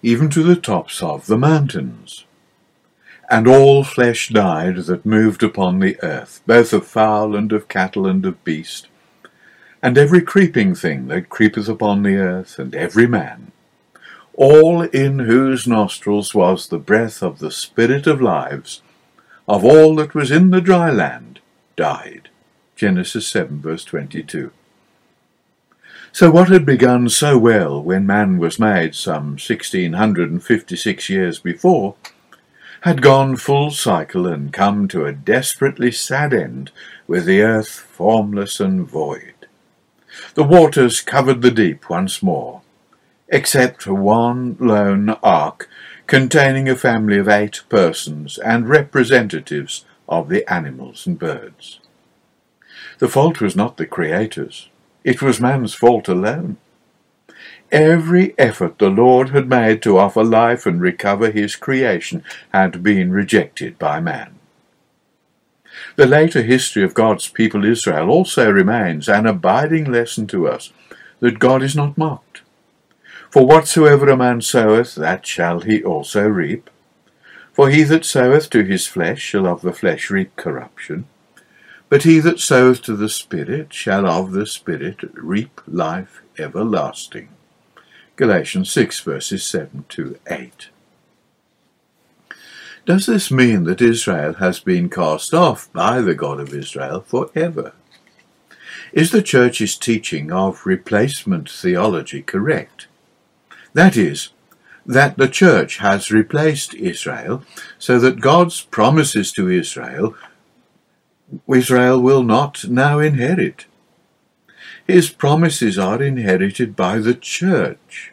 even 0.01 0.29
to 0.29 0.41
the 0.41 0.55
tops 0.55 1.03
of 1.03 1.27
the 1.27 1.37
mountains. 1.37 2.23
And 3.29 3.45
all 3.45 3.83
flesh 3.83 4.29
died 4.29 4.77
that 4.77 5.05
moved 5.05 5.43
upon 5.43 5.79
the 5.79 6.01
earth, 6.01 6.41
both 6.47 6.71
of 6.71 6.87
fowl 6.87 7.35
and 7.35 7.51
of 7.51 7.67
cattle 7.67 8.07
and 8.07 8.25
of 8.25 8.41
beast, 8.45 8.87
and 9.81 9.97
every 9.97 10.21
creeping 10.21 10.75
thing 10.75 11.07
that 11.09 11.29
creepeth 11.29 11.67
upon 11.67 12.03
the 12.03 12.15
earth, 12.15 12.57
and 12.57 12.73
every 12.73 13.07
man 13.07 13.51
all 14.35 14.81
in 14.81 15.19
whose 15.19 15.67
nostrils 15.67 16.33
was 16.33 16.67
the 16.67 16.79
breath 16.79 17.21
of 17.21 17.39
the 17.39 17.51
Spirit 17.51 18.07
of 18.07 18.21
lives, 18.21 18.81
of 19.47 19.65
all 19.65 19.95
that 19.95 20.15
was 20.15 20.31
in 20.31 20.51
the 20.51 20.61
dry 20.61 20.89
land, 20.89 21.39
died. 21.75 22.29
Genesis 22.75 23.27
7, 23.27 23.61
verse 23.61 23.83
22. 23.85 24.51
So 26.11 26.29
what 26.29 26.49
had 26.49 26.65
begun 26.65 27.09
so 27.09 27.37
well 27.37 27.81
when 27.81 28.05
man 28.05 28.37
was 28.37 28.59
made 28.59 28.93
some 28.93 29.31
1656 29.31 31.09
years 31.09 31.39
before, 31.39 31.95
had 32.81 33.01
gone 33.01 33.35
full 33.35 33.71
cycle 33.71 34.27
and 34.27 34.53
come 34.53 34.87
to 34.89 35.05
a 35.05 35.13
desperately 35.13 35.91
sad 35.91 36.33
end 36.33 36.71
with 37.07 37.25
the 37.25 37.41
earth 37.41 37.69
formless 37.69 38.59
and 38.59 38.87
void. 38.87 39.33
The 40.35 40.43
waters 40.43 41.01
covered 41.01 41.41
the 41.41 41.49
deep 41.49 41.89
once 41.89 42.21
more, 42.21 42.61
except 43.29 43.83
for 43.83 43.93
one 43.93 44.57
lone 44.59 45.09
ark 45.23 45.67
containing 46.13 46.69
a 46.69 46.75
family 46.75 47.17
of 47.17 47.27
eight 47.27 47.63
persons 47.69 48.37
and 48.37 48.69
representatives 48.69 49.83
of 50.07 50.29
the 50.29 50.47
animals 50.47 51.07
and 51.07 51.17
birds. 51.17 51.79
The 52.99 53.07
fault 53.07 53.41
was 53.41 53.55
not 53.55 53.77
the 53.77 53.87
Creator's, 53.87 54.69
it 55.03 55.23
was 55.23 55.41
man's 55.41 55.73
fault 55.73 56.07
alone. 56.07 56.57
Every 57.71 58.37
effort 58.37 58.77
the 58.77 58.91
Lord 58.91 59.29
had 59.29 59.49
made 59.49 59.81
to 59.81 59.97
offer 59.97 60.23
life 60.23 60.67
and 60.67 60.79
recover 60.79 61.31
his 61.31 61.55
creation 61.55 62.23
had 62.53 62.83
been 62.83 63.11
rejected 63.11 63.79
by 63.79 63.99
man. 63.99 64.35
The 65.95 66.05
later 66.05 66.43
history 66.43 66.83
of 66.83 66.93
God's 66.93 67.27
people 67.27 67.65
Israel 67.65 68.11
also 68.11 68.51
remains 68.51 69.09
an 69.09 69.25
abiding 69.25 69.91
lesson 69.91 70.27
to 70.27 70.47
us 70.47 70.71
that 71.21 71.39
God 71.39 71.63
is 71.63 71.75
not 71.75 71.97
mocked. 71.97 72.32
For 73.33 73.47
whatsoever 73.47 74.09
a 74.09 74.15
man 74.15 74.41
soweth, 74.41 74.93
that 74.93 75.25
shall 75.25 75.61
he 75.61 75.83
also 75.83 76.27
reap. 76.27 76.69
For 77.51 77.71
he 77.71 77.81
that 77.81 78.05
soweth 78.05 78.51
to 78.51 78.63
his 78.63 78.85
flesh 78.85 79.19
shall 79.19 79.47
of 79.47 79.63
the 79.63 79.73
flesh 79.73 80.11
reap 80.11 80.35
corruption. 80.35 81.07
But 81.89 82.03
he 82.03 82.19
that 82.19 82.39
soweth 82.39 82.83
to 82.83 82.95
the 82.95 83.09
Spirit 83.09 83.73
shall 83.73 84.05
of 84.05 84.33
the 84.33 84.45
Spirit 84.45 84.99
reap 85.15 85.61
life 85.65 86.21
everlasting. 86.37 87.29
Galatians 88.17 88.71
6 88.71 88.99
verses 88.99 89.43
7 89.43 89.85
to 89.89 90.19
8. 90.27 90.69
Does 92.85 93.07
this 93.07 93.31
mean 93.31 93.63
that 93.63 93.81
Israel 93.81 94.33
has 94.33 94.59
been 94.59 94.91
cast 94.91 95.33
off 95.33 95.73
by 95.73 96.01
the 96.01 96.13
God 96.13 96.39
of 96.39 96.53
Israel 96.53 97.01
forever? 97.01 97.73
Is 98.91 99.09
the 99.09 99.23
Church's 99.23 99.75
teaching 99.75 100.31
of 100.31 100.67
replacement 100.67 101.49
theology 101.49 102.21
correct? 102.21 102.85
That 103.73 103.97
is, 103.97 104.29
that 104.85 105.17
the 105.17 105.27
church 105.27 105.77
has 105.77 106.11
replaced 106.11 106.73
Israel 106.75 107.43
so 107.79 107.99
that 107.99 108.21
God's 108.21 108.61
promises 108.61 109.31
to 109.33 109.49
Israel, 109.49 110.15
Israel 111.47 111.99
will 112.01 112.23
not 112.23 112.67
now 112.67 112.99
inherit. 112.99 113.65
His 114.85 115.09
promises 115.09 115.79
are 115.79 116.01
inherited 116.03 116.75
by 116.75 116.99
the 116.99 117.15
church. 117.15 118.11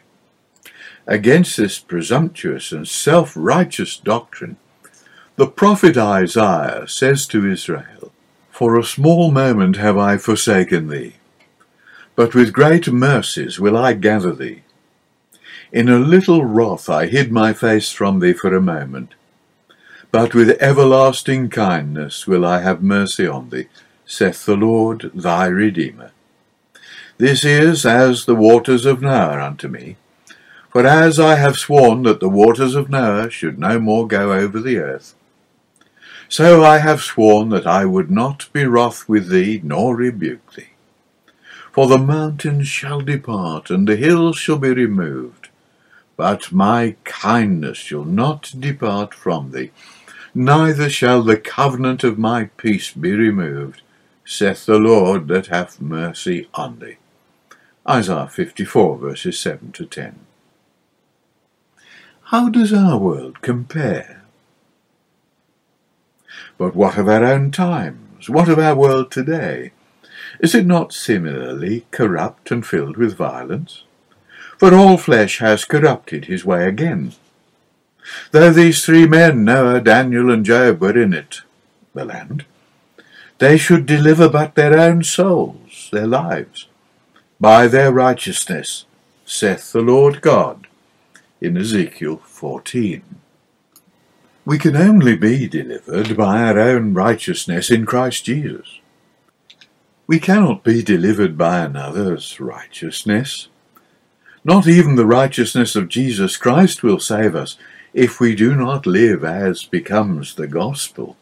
Against 1.05 1.57
this 1.57 1.79
presumptuous 1.79 2.71
and 2.71 2.87
self-righteous 2.87 3.97
doctrine, 3.97 4.57
the 5.35 5.47
prophet 5.47 5.97
Isaiah 5.97 6.87
says 6.87 7.27
to 7.27 7.49
Israel, 7.49 8.11
For 8.49 8.77
a 8.77 8.83
small 8.83 9.31
moment 9.31 9.77
have 9.77 9.97
I 9.97 10.17
forsaken 10.17 10.87
thee, 10.87 11.15
but 12.15 12.33
with 12.33 12.53
great 12.53 12.87
mercies 12.87 13.59
will 13.59 13.75
I 13.75 13.93
gather 13.93 14.33
thee. 14.33 14.61
In 15.71 15.87
a 15.87 15.99
little 15.99 16.43
wrath 16.43 16.89
I 16.89 17.07
hid 17.07 17.31
my 17.31 17.53
face 17.53 17.91
from 17.91 18.19
thee 18.19 18.33
for 18.33 18.53
a 18.53 18.61
moment. 18.61 19.13
But 20.11 20.33
with 20.33 20.61
everlasting 20.61 21.49
kindness 21.49 22.27
will 22.27 22.45
I 22.45 22.59
have 22.59 22.83
mercy 22.83 23.25
on 23.25 23.49
thee, 23.49 23.67
saith 24.05 24.45
the 24.45 24.57
Lord 24.57 25.11
thy 25.13 25.47
Redeemer. 25.47 26.11
This 27.17 27.45
is 27.45 27.85
as 27.85 28.25
the 28.25 28.35
waters 28.35 28.85
of 28.85 29.01
Noah 29.01 29.41
unto 29.41 29.69
me. 29.69 29.95
For 30.69 30.85
as 30.85 31.19
I 31.19 31.35
have 31.35 31.57
sworn 31.57 32.03
that 32.03 32.19
the 32.19 32.29
waters 32.29 32.75
of 32.75 32.89
Noah 32.89 33.29
should 33.29 33.57
no 33.57 33.79
more 33.79 34.07
go 34.07 34.33
over 34.33 34.59
the 34.59 34.77
earth, 34.77 35.15
so 36.27 36.63
I 36.63 36.77
have 36.77 37.01
sworn 37.01 37.49
that 37.49 37.67
I 37.67 37.83
would 37.83 38.09
not 38.09 38.47
be 38.53 38.65
wroth 38.65 39.07
with 39.07 39.29
thee, 39.29 39.59
nor 39.63 39.97
rebuke 39.97 40.53
thee. 40.53 40.69
For 41.73 41.87
the 41.87 41.97
mountains 41.97 42.67
shall 42.67 43.01
depart, 43.01 43.69
and 43.69 43.85
the 43.85 43.97
hills 43.97 44.37
shall 44.37 44.57
be 44.57 44.69
removed, 44.69 45.40
but 46.21 46.51
my 46.51 46.95
kindness 47.03 47.79
shall 47.79 48.05
not 48.05 48.53
depart 48.59 49.11
from 49.11 49.49
thee, 49.49 49.71
neither 50.35 50.87
shall 50.87 51.23
the 51.23 51.35
covenant 51.35 52.03
of 52.03 52.19
my 52.19 52.43
peace 52.57 52.91
be 52.91 53.11
removed, 53.11 53.81
saith 54.23 54.67
the 54.67 54.77
Lord 54.77 55.27
that 55.29 55.47
hath 55.47 55.81
mercy 55.81 56.47
on 56.53 56.77
thee. 56.77 56.97
Isaiah 57.89 58.27
54 58.27 58.99
verses 58.99 59.39
7 59.39 59.71
to 59.71 59.83
10. 59.87 60.19
How 62.25 62.49
does 62.49 62.71
our 62.71 62.99
world 62.99 63.41
compare? 63.41 64.21
But 66.59 66.75
what 66.75 66.99
of 66.99 67.09
our 67.09 67.25
own 67.25 67.49
times? 67.49 68.29
What 68.29 68.47
of 68.47 68.59
our 68.59 68.75
world 68.75 69.09
today? 69.09 69.71
Is 70.39 70.53
it 70.53 70.67
not 70.67 70.93
similarly 70.93 71.87
corrupt 71.89 72.51
and 72.51 72.63
filled 72.63 72.97
with 72.97 73.15
violence? 73.15 73.85
For 74.61 74.75
all 74.75 74.97
flesh 74.97 75.39
has 75.39 75.65
corrupted 75.65 76.25
his 76.25 76.45
way 76.45 76.67
again. 76.67 77.13
Though 78.29 78.51
these 78.51 78.85
three 78.85 79.07
men, 79.07 79.43
Noah, 79.43 79.81
Daniel, 79.81 80.29
and 80.29 80.45
Job, 80.45 80.79
were 80.79 80.95
in 80.95 81.13
it, 81.13 81.41
the 81.95 82.05
land, 82.05 82.45
they 83.39 83.57
should 83.57 83.87
deliver 83.87 84.29
but 84.29 84.53
their 84.53 84.77
own 84.77 85.03
souls, 85.03 85.89
their 85.91 86.05
lives, 86.05 86.67
by 87.39 87.65
their 87.65 87.91
righteousness, 87.91 88.85
saith 89.25 89.71
the 89.71 89.81
Lord 89.81 90.21
God, 90.21 90.67
in 91.41 91.57
Ezekiel 91.57 92.17
14. 92.17 93.01
We 94.45 94.59
can 94.59 94.75
only 94.75 95.15
be 95.15 95.47
delivered 95.47 96.15
by 96.15 96.39
our 96.39 96.59
own 96.59 96.93
righteousness 96.93 97.71
in 97.71 97.87
Christ 97.87 98.25
Jesus. 98.25 98.79
We 100.05 100.19
cannot 100.19 100.63
be 100.63 100.83
delivered 100.83 101.35
by 101.35 101.61
another's 101.61 102.39
righteousness. 102.39 103.47
Not 104.43 104.67
even 104.67 104.95
the 104.95 105.05
righteousness 105.05 105.75
of 105.75 105.87
Jesus 105.87 106.35
Christ 106.35 106.81
will 106.81 106.99
save 106.99 107.35
us 107.35 107.57
if 107.93 108.19
we 108.19 108.35
do 108.35 108.55
not 108.55 108.85
live 108.87 109.23
as 109.23 109.63
becomes 109.63 110.35
the 110.35 110.47
gospel. 110.47 111.15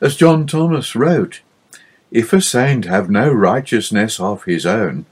As 0.00 0.16
John 0.16 0.46
Thomas 0.46 0.94
wrote, 0.94 1.40
If 2.10 2.32
a 2.32 2.40
saint 2.40 2.84
have 2.84 3.10
no 3.10 3.32
righteousness 3.32 4.20
of 4.20 4.44
his 4.44 4.64
own, 4.64 5.06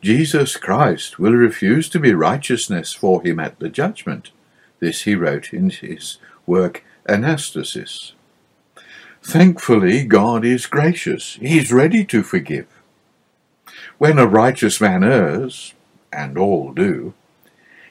Jesus 0.00 0.56
Christ 0.56 1.18
will 1.18 1.32
refuse 1.32 1.88
to 1.88 1.98
be 1.98 2.14
righteousness 2.14 2.92
for 2.92 3.22
him 3.22 3.40
at 3.40 3.58
the 3.58 3.68
judgment. 3.68 4.30
This 4.78 5.02
he 5.02 5.14
wrote 5.14 5.52
in 5.52 5.70
his 5.70 6.18
work 6.46 6.84
Anastasis. 7.08 8.12
Thankfully, 9.22 10.04
God 10.04 10.44
is 10.44 10.66
gracious. 10.66 11.36
He 11.40 11.58
is 11.58 11.72
ready 11.72 12.04
to 12.04 12.22
forgive. 12.22 12.66
When 13.96 14.18
a 14.18 14.26
righteous 14.26 14.80
man 14.80 15.02
errs, 15.02 15.72
and 16.14 16.38
all 16.38 16.72
do, 16.72 17.14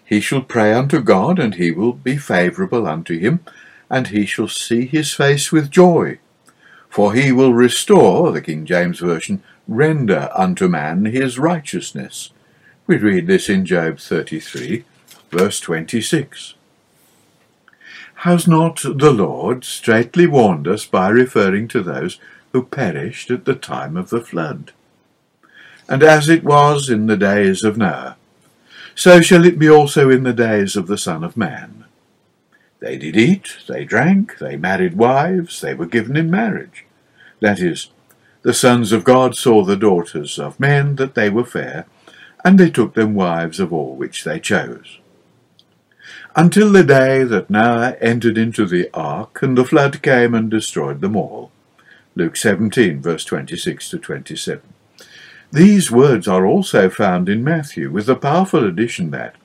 he 0.05 0.19
shall 0.19 0.41
pray 0.41 0.73
unto 0.73 1.01
God, 1.01 1.39
and 1.39 1.55
he 1.55 1.71
will 1.71 1.93
be 1.93 2.17
favourable 2.17 2.85
unto 2.87 3.17
him, 3.17 3.39
and 3.89 4.07
he 4.07 4.25
shall 4.25 4.47
see 4.47 4.85
his 4.85 5.13
face 5.13 5.51
with 5.51 5.71
joy. 5.71 6.19
For 6.89 7.13
he 7.13 7.31
will 7.31 7.53
restore, 7.53 8.31
the 8.31 8.41
King 8.41 8.65
James 8.65 8.99
Version, 8.99 9.41
render 9.67 10.29
unto 10.35 10.67
man 10.67 11.05
his 11.05 11.39
righteousness. 11.39 12.29
We 12.85 12.97
read 12.97 13.27
this 13.27 13.49
in 13.49 13.65
Job 13.65 13.97
33, 13.99 14.83
verse 15.31 15.59
26. 15.59 16.53
Has 18.17 18.47
not 18.47 18.81
the 18.83 19.11
Lord 19.11 19.63
straightly 19.63 20.27
warned 20.27 20.67
us 20.67 20.85
by 20.85 21.09
referring 21.09 21.67
to 21.69 21.81
those 21.81 22.19
who 22.51 22.63
perished 22.63 23.31
at 23.31 23.45
the 23.45 23.55
time 23.55 23.97
of 23.97 24.09
the 24.09 24.21
flood? 24.21 24.73
And 25.93 26.01
as 26.01 26.27
it 26.27 26.43
was 26.43 26.89
in 26.89 27.05
the 27.05 27.15
days 27.15 27.63
of 27.63 27.77
Noah, 27.77 28.17
so 28.95 29.21
shall 29.21 29.45
it 29.45 29.59
be 29.59 29.69
also 29.69 30.09
in 30.09 30.23
the 30.23 30.33
days 30.33 30.75
of 30.75 30.87
the 30.87 30.97
Son 30.97 31.23
of 31.23 31.37
Man. 31.37 31.85
They 32.79 32.97
did 32.97 33.15
eat, 33.15 33.57
they 33.67 33.85
drank, 33.85 34.39
they 34.39 34.57
married 34.57 34.97
wives, 34.97 35.61
they 35.61 35.75
were 35.75 35.85
given 35.85 36.17
in 36.17 36.31
marriage. 36.31 36.85
That 37.41 37.59
is, 37.59 37.91
the 38.41 38.55
sons 38.55 38.91
of 38.91 39.03
God 39.03 39.35
saw 39.35 39.63
the 39.63 39.75
daughters 39.75 40.39
of 40.39 40.59
men 40.59 40.95
that 40.95 41.13
they 41.13 41.29
were 41.29 41.45
fair, 41.45 41.85
and 42.43 42.59
they 42.59 42.71
took 42.71 42.95
them 42.95 43.13
wives 43.13 43.59
of 43.59 43.71
all 43.71 43.95
which 43.95 44.23
they 44.23 44.39
chose 44.39 44.97
until 46.35 46.71
the 46.71 46.83
day 46.83 47.23
that 47.23 47.51
Noah 47.51 47.97
entered 48.01 48.39
into 48.39 48.65
the 48.65 48.89
ark, 48.95 49.43
and 49.43 49.55
the 49.55 49.63
flood 49.63 50.01
came 50.01 50.33
and 50.33 50.49
destroyed 50.49 51.01
them 51.01 51.15
all. 51.15 51.51
Luke 52.15 52.35
17, 52.35 52.99
verse 52.99 53.23
26 53.25 53.91
to 53.91 53.99
27. 53.99 54.72
These 55.53 55.91
words 55.91 56.27
are 56.27 56.45
also 56.45 56.89
found 56.89 57.29
in 57.29 57.43
Matthew, 57.43 57.89
with 57.89 58.07
the 58.07 58.15
powerful 58.15 58.65
addition 58.65 59.11
that, 59.11 59.35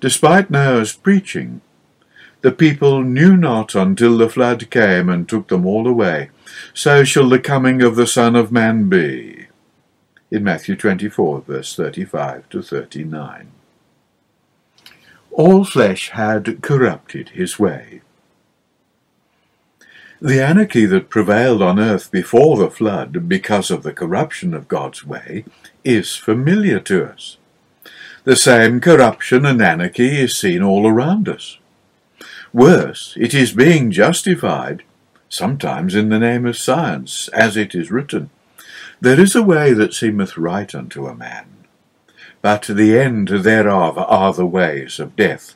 despite 0.00 0.50
Noah's 0.50 0.94
preaching, 0.94 1.60
the 2.40 2.52
people 2.52 3.02
knew 3.02 3.36
not 3.36 3.74
until 3.74 4.16
the 4.16 4.30
flood 4.30 4.70
came 4.70 5.08
and 5.08 5.28
took 5.28 5.48
them 5.48 5.66
all 5.66 5.86
away. 5.86 6.30
So 6.72 7.04
shall 7.04 7.28
the 7.28 7.40
coming 7.40 7.82
of 7.82 7.96
the 7.96 8.06
Son 8.06 8.36
of 8.36 8.52
Man 8.52 8.88
be. 8.88 9.48
In 10.30 10.44
Matthew 10.44 10.76
24, 10.76 11.42
verse 11.42 11.76
35 11.76 12.48
to 12.50 12.62
39 12.62 13.50
all 15.38 15.62
flesh 15.62 16.10
had 16.10 16.60
corrupted 16.62 17.28
his 17.28 17.60
way. 17.60 18.00
The 20.20 20.42
anarchy 20.42 20.84
that 20.86 21.10
prevailed 21.10 21.62
on 21.62 21.78
earth 21.78 22.10
before 22.10 22.56
the 22.56 22.70
flood 22.70 23.28
because 23.28 23.70
of 23.70 23.84
the 23.84 23.92
corruption 23.92 24.52
of 24.52 24.66
God's 24.66 25.06
way 25.06 25.44
is 25.84 26.16
familiar 26.16 26.80
to 26.80 27.04
us. 27.04 27.36
The 28.24 28.34
same 28.34 28.80
corruption 28.80 29.46
and 29.46 29.62
anarchy 29.62 30.18
is 30.18 30.36
seen 30.36 30.60
all 30.60 30.88
around 30.88 31.28
us. 31.28 31.58
Worse, 32.52 33.14
it 33.16 33.32
is 33.32 33.52
being 33.52 33.92
justified, 33.92 34.82
sometimes 35.28 35.94
in 35.94 36.08
the 36.08 36.18
name 36.18 36.46
of 36.46 36.58
science, 36.58 37.28
as 37.28 37.56
it 37.56 37.72
is 37.76 37.92
written, 37.92 38.30
There 39.00 39.20
is 39.20 39.36
a 39.36 39.42
way 39.42 39.72
that 39.72 39.94
seemeth 39.94 40.36
right 40.36 40.74
unto 40.74 41.06
a 41.06 41.14
man, 41.14 41.46
but 42.42 42.62
the 42.62 42.98
end 42.98 43.28
thereof 43.28 43.96
are 43.96 44.32
the 44.32 44.46
ways 44.46 44.98
of 44.98 45.14
death. 45.14 45.54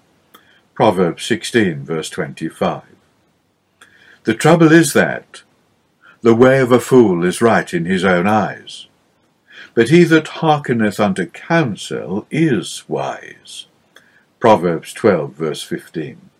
Proverbs 0.75 1.25
16, 1.25 1.85
verse 1.85 2.09
25. 2.11 2.92
The 4.25 4.35
trouble 4.35 4.71
is 4.71 4.93
that 4.93 5.43
the 6.21 6.35
way 6.35 6.61
of 6.61 6.71
a 6.71 6.79
fool 6.79 7.25
is 7.25 7.43
right 7.43 7.75
in 7.75 7.87
his 7.87 8.05
own 8.05 8.29
eyes, 8.29 8.87
but 9.75 9.89
he 9.89 10.05
that 10.05 10.29
hearkeneth 10.29 11.01
unto 11.01 11.27
counsel 11.27 12.29
is 12.31 12.85
wise. 12.87 13.67
Proverbs 14.39 14.93
12, 14.93 15.33
verse 15.33 15.63
15. 15.65 16.31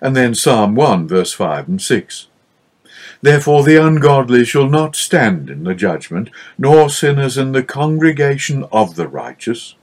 And 0.00 0.14
then 0.14 0.36
Psalm 0.36 0.76
1, 0.76 1.08
verse 1.08 1.32
5 1.32 1.68
and 1.68 1.82
6. 1.82 2.28
Therefore 3.22 3.64
the 3.64 3.76
ungodly 3.76 4.44
shall 4.44 4.68
not 4.68 4.94
stand 4.94 5.50
in 5.50 5.64
the 5.64 5.74
judgment, 5.74 6.30
nor 6.56 6.88
sinners 6.88 7.36
in 7.36 7.50
the 7.50 7.64
congregation 7.64 8.64
of 8.70 8.94
the 8.94 9.08
righteous. 9.08 9.74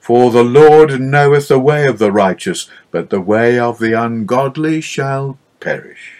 For 0.00 0.30
the 0.30 0.44
Lord 0.44 0.98
knoweth 0.98 1.48
the 1.48 1.58
way 1.58 1.86
of 1.86 1.98
the 1.98 2.10
righteous, 2.10 2.70
but 2.90 3.10
the 3.10 3.20
way 3.20 3.58
of 3.58 3.78
the 3.78 3.92
ungodly 3.92 4.80
shall 4.80 5.38
perish. 5.60 6.17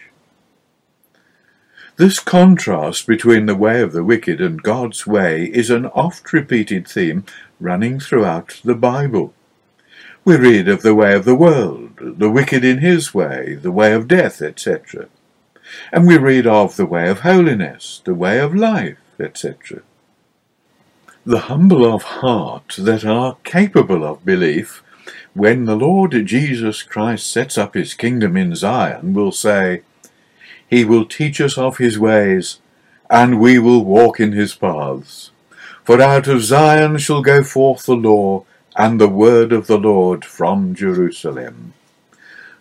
This 1.99 2.19
contrast 2.21 3.07
between 3.07 3.45
the 3.45 3.55
way 3.55 3.83
of 3.83 3.93
the 3.93 4.05
wicked 4.05 4.41
and 4.41 4.63
God's 4.63 5.07
way 5.07 5.45
is 5.45 5.69
an 5.69 5.85
oft 5.87 6.33
repeated 6.33 6.89
theme 6.89 7.27
running 7.61 8.01
throughout 8.01 8.61
the 8.65 8.75
Bible. 8.75 9.35
We 10.25 10.37
read 10.37 10.69
of 10.69 10.83
the 10.83 10.95
way 10.95 11.15
of 11.15 11.27
the 11.27 11.35
world, 11.35 11.99
the 12.01 12.31
wicked 12.31 12.65
in 12.65 12.79
his 12.79 13.13
way, 13.13 13.59
the 13.61 13.73
way 13.73 13.93
of 13.93 14.09
death, 14.09 14.41
etc 14.41 15.09
and 15.93 16.07
we 16.07 16.17
read 16.17 16.47
of 16.47 16.77
the 16.77 16.87
way 16.87 17.09
of 17.09 17.21
holiness, 17.21 18.03
the 18.05 18.15
way 18.15 18.39
of 18.39 18.55
life, 18.55 18.99
etc. 19.19 19.83
The 21.25 21.41
humble 21.41 21.85
of 21.85 22.03
heart 22.03 22.77
that 22.79 23.05
are 23.05 23.37
capable 23.45 24.05
of 24.05 24.25
belief, 24.25 24.83
when 25.35 25.65
the 25.65 25.77
Lord 25.77 26.13
Jesus 26.27 26.83
Christ 26.83 27.31
sets 27.31 27.59
up 27.59 27.75
his 27.75 27.95
kingdom 27.95 28.37
in 28.37 28.55
Zion, 28.55 29.15
will 29.15 29.33
say, 29.33 29.83
He 30.69 30.85
will 30.85 31.05
teach 31.05 31.41
us 31.41 31.57
of 31.57 31.79
his 31.79 31.99
ways, 31.99 32.61
and 33.11 33.41
we 33.41 33.59
will 33.59 33.85
walk 33.85 34.21
in 34.21 34.33
his 34.33 34.55
paths. 34.55 35.31
For 35.85 36.01
out 36.01 36.27
of 36.27 36.43
Zion 36.43 36.99
shall 36.99 37.23
go 37.23 37.43
forth 37.43 37.87
the 37.87 37.97
law 37.97 38.45
and 38.77 39.01
the 39.01 39.09
word 39.09 39.53
of 39.53 39.67
the 39.67 39.79
Lord 39.79 40.25
from 40.25 40.75
Jerusalem. 40.75 41.73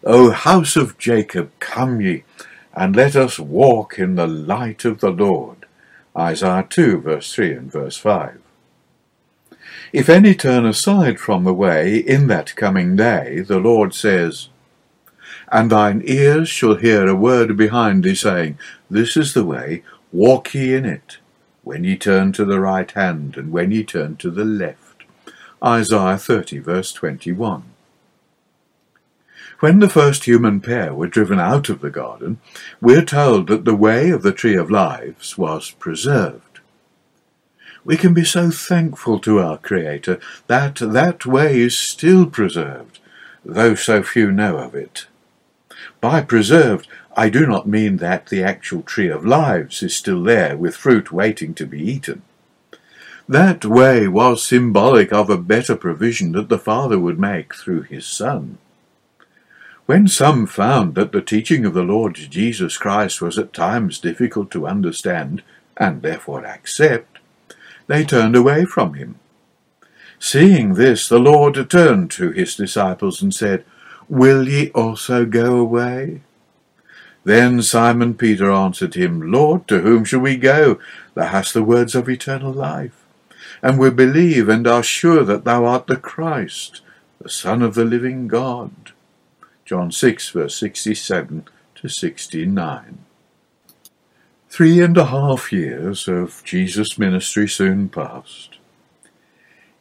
O 0.03 0.31
house 0.31 0.77
of 0.77 0.97
Jacob, 0.97 1.51
come 1.59 1.99
ye, 1.99 2.23
and 2.73 2.95
let 2.95 3.15
us 3.15 3.39
walk 3.39 3.99
in 3.99 4.15
the 4.15 4.27
light 4.27 4.85
of 4.85 5.01
the 5.01 5.11
Lord. 5.11 5.65
Isaiah 6.17 6.65
2, 6.69 7.01
verse 7.01 7.33
3 7.33 7.53
and 7.53 7.71
verse 7.71 7.97
5. 7.97 8.39
If 9.91 10.09
any 10.09 10.33
turn 10.33 10.65
aside 10.65 11.19
from 11.19 11.43
the 11.43 11.53
way 11.53 11.97
in 11.97 12.27
that 12.27 12.55
coming 12.55 12.95
day, 12.95 13.41
the 13.41 13.59
Lord 13.59 13.93
says, 13.93 14.49
And 15.49 15.71
thine 15.71 16.01
ears 16.05 16.49
shall 16.49 16.75
hear 16.75 17.07
a 17.07 17.15
word 17.15 17.55
behind 17.55 18.03
thee, 18.03 18.15
saying, 18.15 18.57
This 18.89 19.15
is 19.15 19.33
the 19.33 19.45
way, 19.45 19.83
walk 20.11 20.53
ye 20.53 20.73
in 20.73 20.85
it, 20.85 21.17
when 21.63 21.83
ye 21.83 21.97
turn 21.97 22.33
to 22.33 22.45
the 22.45 22.59
right 22.59 22.91
hand, 22.91 23.37
and 23.37 23.51
when 23.51 23.71
ye 23.71 23.83
turn 23.83 24.17
to 24.17 24.29
the 24.29 24.45
left. 24.45 25.03
Isaiah 25.63 26.17
30, 26.17 26.59
verse 26.59 26.91
21. 26.93 27.63
When 29.59 29.79
the 29.79 29.89
first 29.89 30.25
human 30.25 30.61
pair 30.61 30.93
were 30.93 31.07
driven 31.07 31.39
out 31.39 31.69
of 31.69 31.81
the 31.81 31.89
garden, 31.89 32.39
we're 32.79 33.03
told 33.03 33.47
that 33.47 33.65
the 33.65 33.73
way 33.75 34.11
of 34.11 34.21
the 34.21 34.31
tree 34.31 34.55
of 34.55 34.69
lives 34.69 35.35
was 35.35 35.71
preserved. 35.71 36.59
We 37.83 37.97
can 37.97 38.13
be 38.13 38.25
so 38.25 38.51
thankful 38.51 39.17
to 39.21 39.39
our 39.39 39.57
Creator 39.57 40.19
that 40.47 40.75
that 40.75 41.25
way 41.25 41.61
is 41.61 41.75
still 41.75 42.27
preserved, 42.27 42.99
though 43.43 43.73
so 43.73 44.03
few 44.03 44.31
know 44.31 44.57
of 44.57 44.75
it. 44.75 45.07
By 46.01 46.21
preserved, 46.21 46.87
I 47.15 47.29
do 47.29 47.47
not 47.47 47.67
mean 47.67 47.97
that 47.97 48.27
the 48.27 48.43
actual 48.43 48.83
tree 48.83 49.09
of 49.09 49.25
lives 49.25 49.81
is 49.81 49.95
still 49.95 50.21
there 50.23 50.55
with 50.55 50.75
fruit 50.75 51.11
waiting 51.11 51.53
to 51.55 51.65
be 51.65 51.81
eaten. 51.81 52.21
That 53.27 53.65
way 53.65 54.07
was 54.07 54.43
symbolic 54.43 55.11
of 55.11 55.29
a 55.29 55.37
better 55.37 55.75
provision 55.75 56.31
that 56.33 56.49
the 56.49 56.59
Father 56.59 56.99
would 56.99 57.19
make 57.19 57.53
through 57.53 57.81
his 57.81 58.05
Son. 58.05 58.57
When 59.85 60.07
some 60.07 60.45
found 60.45 60.95
that 60.95 61.11
the 61.11 61.21
teaching 61.21 61.65
of 61.65 61.73
the 61.73 61.81
Lord 61.81 62.15
Jesus 62.15 62.77
Christ 62.77 63.21
was 63.21 63.37
at 63.37 63.53
times 63.53 63.99
difficult 63.99 64.51
to 64.51 64.67
understand, 64.67 65.43
and 65.75 66.01
therefore 66.01 66.45
accept, 66.45 67.19
they 67.87 68.03
turned 68.03 68.35
away 68.35 68.65
from 68.65 68.93
him. 68.93 69.15
Seeing 70.19 70.73
this, 70.73 71.07
the 71.07 71.19
Lord 71.19 71.69
turned 71.69 72.11
to 72.11 72.31
his 72.31 72.55
disciples 72.55 73.21
and 73.21 73.33
said, 73.33 73.65
Will 74.09 74.47
ye 74.47 74.71
also 74.71 75.25
go 75.25 75.57
away? 75.57 76.21
Then 77.23 77.61
Simon 77.61 78.13
Peter 78.13 78.49
answered 78.49 78.95
him, 78.95 79.31
Lord, 79.31 79.67
to 79.67 79.81
whom 79.81 80.05
shall 80.05 80.21
we 80.21 80.37
go? 80.37 80.79
Thou 81.13 81.27
hast 81.27 81.53
the 81.53 81.63
words 81.63 81.93
of 81.93 82.07
eternal 82.07 82.53
life. 82.53 83.03
And 83.61 83.77
we 83.77 83.89
believe 83.89 84.47
and 84.47 84.65
are 84.65 84.83
sure 84.83 85.25
that 85.25 85.43
thou 85.43 85.65
art 85.65 85.87
the 85.87 85.97
Christ, 85.97 86.81
the 87.19 87.29
Son 87.29 87.61
of 87.61 87.75
the 87.75 87.83
living 87.83 88.29
God. 88.29 88.71
John 89.65 89.91
6, 89.91 90.29
verse 90.29 90.57
67 90.57 91.45
to 91.75 91.89
69. 91.89 92.99
Three 94.49 94.81
and 94.81 94.97
a 94.97 95.05
half 95.07 95.51
years 95.51 96.07
of 96.07 96.41
Jesus' 96.45 96.97
ministry 96.97 97.49
soon 97.49 97.89
passed. 97.89 98.56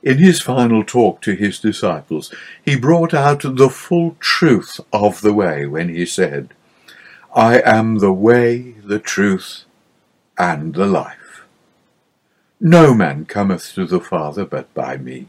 In 0.06 0.18
his 0.18 0.40
final 0.40 0.84
talk 0.84 1.20
to 1.22 1.34
his 1.34 1.58
disciples, 1.58 2.32
he 2.64 2.76
brought 2.76 3.12
out 3.12 3.42
the 3.42 3.68
full 3.68 4.16
truth 4.20 4.78
of 4.92 5.20
the 5.20 5.32
way 5.32 5.66
when 5.66 5.88
he 5.88 6.06
said, 6.06 6.54
I 7.34 7.60
am 7.62 7.98
the 7.98 8.12
way, 8.12 8.76
the 8.84 9.00
truth, 9.00 9.64
and 10.38 10.76
the 10.76 10.86
life. 10.86 11.42
No 12.60 12.94
man 12.94 13.24
cometh 13.24 13.74
to 13.74 13.84
the 13.84 13.98
Father 13.98 14.44
but 14.44 14.72
by 14.74 14.96
me. 14.96 15.26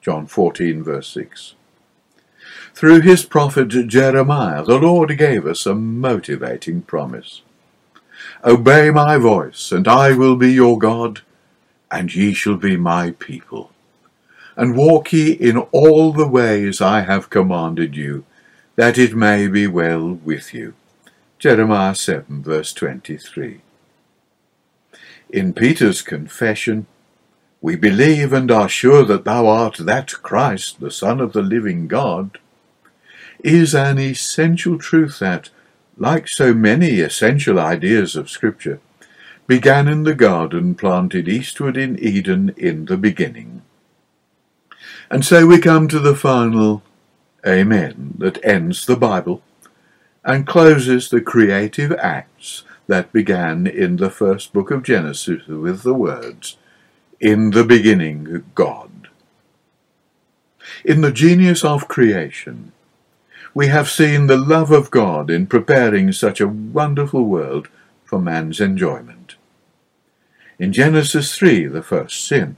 John 0.00 0.28
14, 0.28 0.84
verse 0.84 1.08
6. 1.08 1.56
Through 2.72 3.00
his 3.00 3.24
prophet 3.24 3.66
Jeremiah, 3.66 4.62
the 4.62 4.78
Lord 4.78 5.18
gave 5.18 5.44
us 5.44 5.66
a 5.66 5.74
motivating 5.74 6.82
promise. 6.82 7.42
Obey 8.44 8.92
my 8.92 9.16
voice, 9.16 9.72
and 9.72 9.88
I 9.88 10.12
will 10.12 10.36
be 10.36 10.52
your 10.52 10.78
God, 10.78 11.22
and 11.90 12.14
ye 12.14 12.32
shall 12.32 12.56
be 12.56 12.76
my 12.76 13.10
people. 13.10 13.72
And 14.56 14.76
walk 14.76 15.12
ye 15.12 15.32
in 15.32 15.58
all 15.58 16.12
the 16.12 16.28
ways 16.28 16.80
I 16.80 17.00
have 17.00 17.30
commanded 17.30 17.96
you, 17.96 18.24
that 18.76 18.98
it 18.98 19.14
may 19.14 19.48
be 19.48 19.66
well 19.66 20.08
with 20.12 20.54
you. 20.54 20.74
Jeremiah 21.38 21.94
7, 21.94 22.42
verse 22.42 22.72
23. 22.72 23.60
In 25.30 25.52
Peter's 25.52 26.02
confession, 26.02 26.86
we 27.60 27.76
believe 27.76 28.32
and 28.32 28.50
are 28.50 28.68
sure 28.68 29.04
that 29.04 29.24
thou 29.24 29.46
art 29.46 29.78
that 29.78 30.22
Christ, 30.22 30.80
the 30.80 30.90
Son 30.90 31.20
of 31.20 31.32
the 31.32 31.42
living 31.42 31.88
God, 31.88 32.38
is 33.42 33.74
an 33.74 33.98
essential 33.98 34.78
truth 34.78 35.18
that, 35.18 35.50
like 35.96 36.28
so 36.28 36.54
many 36.54 37.00
essential 37.00 37.58
ideas 37.58 38.16
of 38.16 38.30
Scripture, 38.30 38.80
began 39.46 39.88
in 39.88 40.04
the 40.04 40.14
garden 40.14 40.74
planted 40.74 41.28
eastward 41.28 41.76
in 41.76 41.98
Eden 41.98 42.54
in 42.56 42.84
the 42.84 42.96
beginning. 42.96 43.62
And 45.10 45.24
so 45.24 45.46
we 45.46 45.58
come 45.58 45.88
to 45.88 45.98
the 45.98 46.16
final 46.16 46.82
Amen 47.46 48.14
that 48.18 48.42
ends 48.44 48.86
the 48.86 48.96
Bible 48.96 49.42
and 50.24 50.46
closes 50.46 51.08
the 51.08 51.20
creative 51.20 51.92
acts 51.92 52.64
that 52.86 53.12
began 53.12 53.66
in 53.66 53.96
the 53.96 54.10
first 54.10 54.52
book 54.52 54.70
of 54.70 54.82
Genesis 54.82 55.46
with 55.46 55.82
the 55.82 55.94
words, 55.94 56.56
In 57.20 57.50
the 57.50 57.64
beginning, 57.64 58.44
God. 58.54 59.08
In 60.84 61.02
the 61.02 61.12
genius 61.12 61.64
of 61.64 61.88
creation, 61.88 62.72
we 63.52 63.68
have 63.68 63.88
seen 63.88 64.26
the 64.26 64.36
love 64.36 64.70
of 64.70 64.90
God 64.90 65.30
in 65.30 65.46
preparing 65.46 66.12
such 66.12 66.40
a 66.40 66.48
wonderful 66.48 67.24
world 67.24 67.68
for 68.04 68.18
man's 68.18 68.60
enjoyment. 68.60 69.36
In 70.58 70.72
Genesis 70.72 71.36
3, 71.36 71.66
the 71.66 71.82
first 71.82 72.26
sin, 72.26 72.56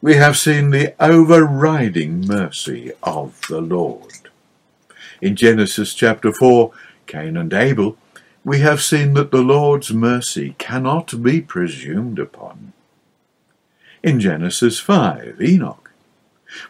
we 0.00 0.14
have 0.14 0.36
seen 0.36 0.70
the 0.70 0.94
overriding 1.00 2.20
mercy 2.26 2.92
of 3.02 3.40
the 3.48 3.60
Lord. 3.60 4.30
In 5.20 5.34
Genesis 5.34 5.92
chapter 5.92 6.32
4, 6.32 6.72
Cain 7.06 7.36
and 7.36 7.52
Abel, 7.52 7.96
we 8.44 8.60
have 8.60 8.80
seen 8.80 9.14
that 9.14 9.32
the 9.32 9.42
Lord's 9.42 9.92
mercy 9.92 10.54
cannot 10.58 11.22
be 11.22 11.40
presumed 11.40 12.20
upon. 12.20 12.72
In 14.02 14.20
Genesis 14.20 14.78
5, 14.78 15.42
Enoch, 15.42 15.90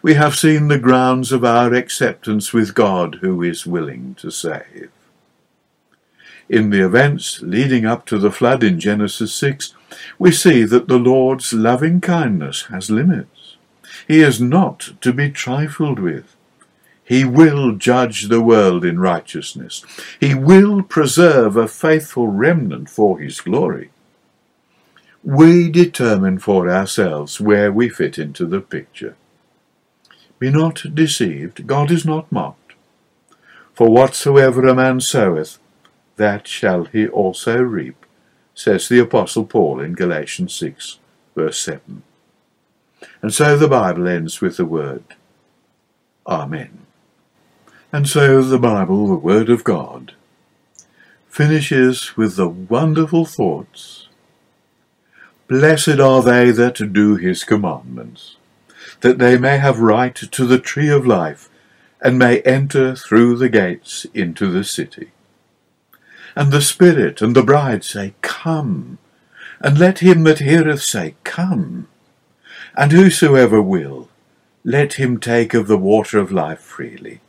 we 0.01 0.15
have 0.15 0.35
seen 0.35 0.69
the 0.69 0.79
grounds 0.79 1.31
of 1.31 1.45
our 1.45 1.75
acceptance 1.75 2.55
with 2.55 2.75
God 2.75 3.19
who 3.21 3.43
is 3.43 3.67
willing 3.67 4.15
to 4.17 4.31
save. 4.31 4.91
In 6.49 6.71
the 6.71 6.85
events 6.85 7.43
leading 7.43 7.85
up 7.85 8.07
to 8.07 8.19
the 8.19 8.31
flood 8.31 8.65
in 8.65 8.81
Genesis 8.81 9.35
6, 9.35 9.75
we 10.19 10.33
see 10.33 10.65
that 10.65 10.89
the 10.89 10.99
Lord's 10.99 11.53
loving 11.53 12.01
kindness 12.01 12.63
has 12.65 12.91
limits. 12.91 13.57
He 14.07 14.21
is 14.21 14.41
not 14.41 14.93
to 15.03 15.13
be 15.13 15.31
trifled 15.31 15.99
with. 15.99 16.35
He 17.05 17.25
will 17.25 17.73
judge 17.73 18.29
the 18.29 18.41
world 18.41 18.85
in 18.85 18.99
righteousness. 18.99 19.85
He 20.21 20.35
will 20.35 20.83
preserve 20.83 21.57
a 21.57 21.69
faithful 21.69 22.29
remnant 22.29 22.89
for 22.89 23.19
his 23.19 23.41
glory. 23.41 23.91
We 25.23 25.71
determine 25.71 26.39
for 26.39 26.71
ourselves 26.71 27.41
where 27.41 27.73
we 27.73 27.89
fit 27.89 28.19
into 28.19 28.47
the 28.47 28.61
picture. 28.61 29.17
Be 30.39 30.51
not 30.51 30.83
deceived, 30.95 31.67
God 31.67 31.91
is 31.91 32.05
not 32.05 32.31
mocked. 32.31 32.73
For 33.75 33.91
whatsoever 33.91 34.67
a 34.67 34.75
man 34.75 35.01
soweth, 35.01 35.59
that 36.19 36.47
shall 36.47 36.85
he 36.85 37.09
also 37.09 37.61
reap, 37.61 38.07
says 38.55 38.89
the 38.89 38.99
Apostle 38.99 39.45
Paul 39.45 39.81
in 39.81 39.95
Galatians 39.95 40.55
6, 40.55 40.99
verse 41.35 41.59
7. 41.61 42.03
And 43.23 43.33
so 43.33 43.57
the 43.57 43.69
Bible 43.69 44.07
ends 44.07 44.41
with 44.41 44.57
the 44.57 44.65
word, 44.65 45.05
Amen. 46.27 46.87
And 47.91 48.07
so 48.07 48.43
the 48.43 48.59
Bible, 48.59 49.07
the 49.07 49.15
Word 49.15 49.49
of 49.49 49.65
God, 49.65 50.13
finishes 51.29 52.17
with 52.17 52.37
the 52.37 52.49
wonderful 52.49 53.25
thoughts, 53.25 54.09
Blessed 55.47 55.99
are 55.99 56.23
they 56.23 56.51
that 56.51 56.93
do 56.93 57.17
his 57.17 57.45
commandments 57.45 58.37
that 59.01 59.19
they 59.19 59.39
may 59.39 59.59
have 59.59 59.79
right 59.79 60.15
to 60.15 60.47
the 60.47 60.59
tree 60.59 60.89
of 60.89 61.07
life, 61.07 61.49
and 62.01 62.19
may 62.19 62.41
enter 62.43 62.95
through 62.95 63.37
the 63.37 63.49
gates 63.49 64.07
into 64.15 64.51
the 64.51 64.63
city. 64.63 65.11
And 66.37 66.53
the 66.53 66.61
Spirit 66.61 67.21
and 67.23 67.35
the 67.35 67.43
bride 67.43 67.85
say, 67.85 68.15
Come. 68.23 68.99
And 69.61 69.79
let 69.79 70.01
him 70.01 70.25
that 70.25 70.39
heareth 70.39 70.83
say, 70.83 71.15
Come. 71.25 71.89
And 72.77 72.93
whosoever 72.93 73.61
will, 73.61 74.09
let 74.65 74.95
him 74.95 75.19
take 75.19 75.55
of 75.55 75.67
the 75.67 75.79
water 75.79 76.19
of 76.19 76.31
life 76.31 76.61
freely. 76.61 77.21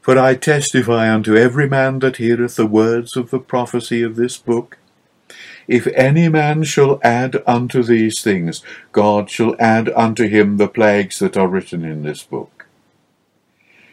For 0.00 0.18
I 0.18 0.34
testify 0.34 1.12
unto 1.12 1.36
every 1.36 1.68
man 1.68 1.98
that 2.00 2.16
heareth 2.16 2.56
the 2.56 2.66
words 2.66 3.16
of 3.16 3.30
the 3.30 3.38
prophecy 3.38 4.02
of 4.02 4.16
this 4.16 4.36
book, 4.36 4.78
if 5.68 5.86
any 5.88 6.28
man 6.28 6.64
shall 6.64 6.98
add 7.04 7.42
unto 7.46 7.82
these 7.82 8.22
things, 8.22 8.62
God 8.92 9.30
shall 9.30 9.54
add 9.60 9.88
unto 9.90 10.26
him 10.26 10.56
the 10.56 10.68
plagues 10.68 11.18
that 11.20 11.36
are 11.36 11.46
written 11.46 11.84
in 11.84 12.02
this 12.02 12.24
book. 12.24 12.59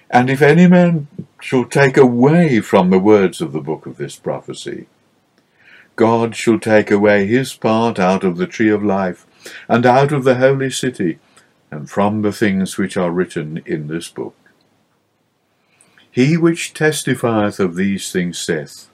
And 0.10 0.30
if 0.30 0.42
any 0.42 0.68
man 0.68 1.08
shall 1.42 1.66
take 1.66 1.98
away 1.98 2.62
from 2.62 2.90
the 2.90 3.00
words 3.00 3.42
of 3.42 3.52
the 3.52 3.62
book 3.62 3.86
of 3.86 3.98
this 3.98 4.16
prophecy, 4.16 4.88
God 5.96 6.36
shall 6.36 6.60
take 6.60 6.92
away 6.92 7.26
his 7.26 7.54
part 7.54 8.00
out 8.00 8.24
of 8.24 8.38
the 8.38 8.48
tree 8.48 8.70
of 8.70 8.84
life, 8.84 9.26
and 9.68 9.86
out 9.86 10.12
of 10.12 10.24
the 10.24 10.36
holy 10.36 10.70
city, 10.70 11.20
and 11.72 11.90
from 11.90 12.22
the 12.22 12.32
things 12.32 12.78
which 12.78 12.96
are 12.96 13.12
written 13.12 13.62
in 13.66 13.88
this 13.88 14.08
book. 14.08 14.36
He 16.10 16.38
which 16.38 16.74
testifieth 16.74 17.60
of 17.60 17.76
these 17.76 18.12
things 18.12 18.38
saith, 18.40 18.90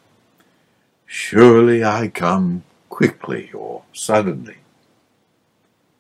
Surely 1.06 1.84
I 1.84 2.08
come 2.08 2.64
quickly 2.90 3.52
or 3.54 3.84
suddenly. 3.94 4.58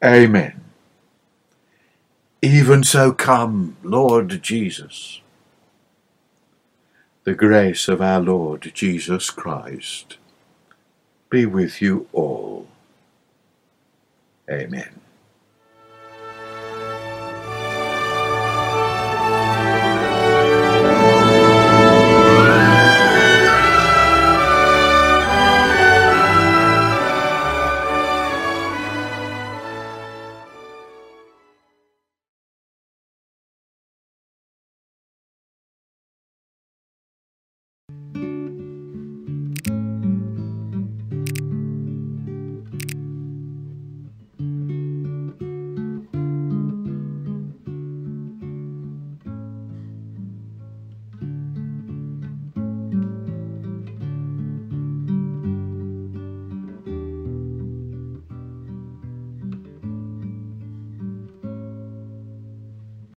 Amen. 0.04 0.62
Even 2.43 2.84
so 2.84 3.13
come, 3.13 3.77
Lord 3.84 4.43
Jesus. 4.43 5.21
The 7.25 7.36
grace 7.36 7.88
of 7.88 8.01
our 8.01 8.21
Lord 8.21 8.71
Jesus 8.73 9.29
Christ 9.29 10.17
be 11.29 11.45
with 11.45 11.82
you 11.82 12.08
all. 12.13 12.67
Amen. 14.51 15.03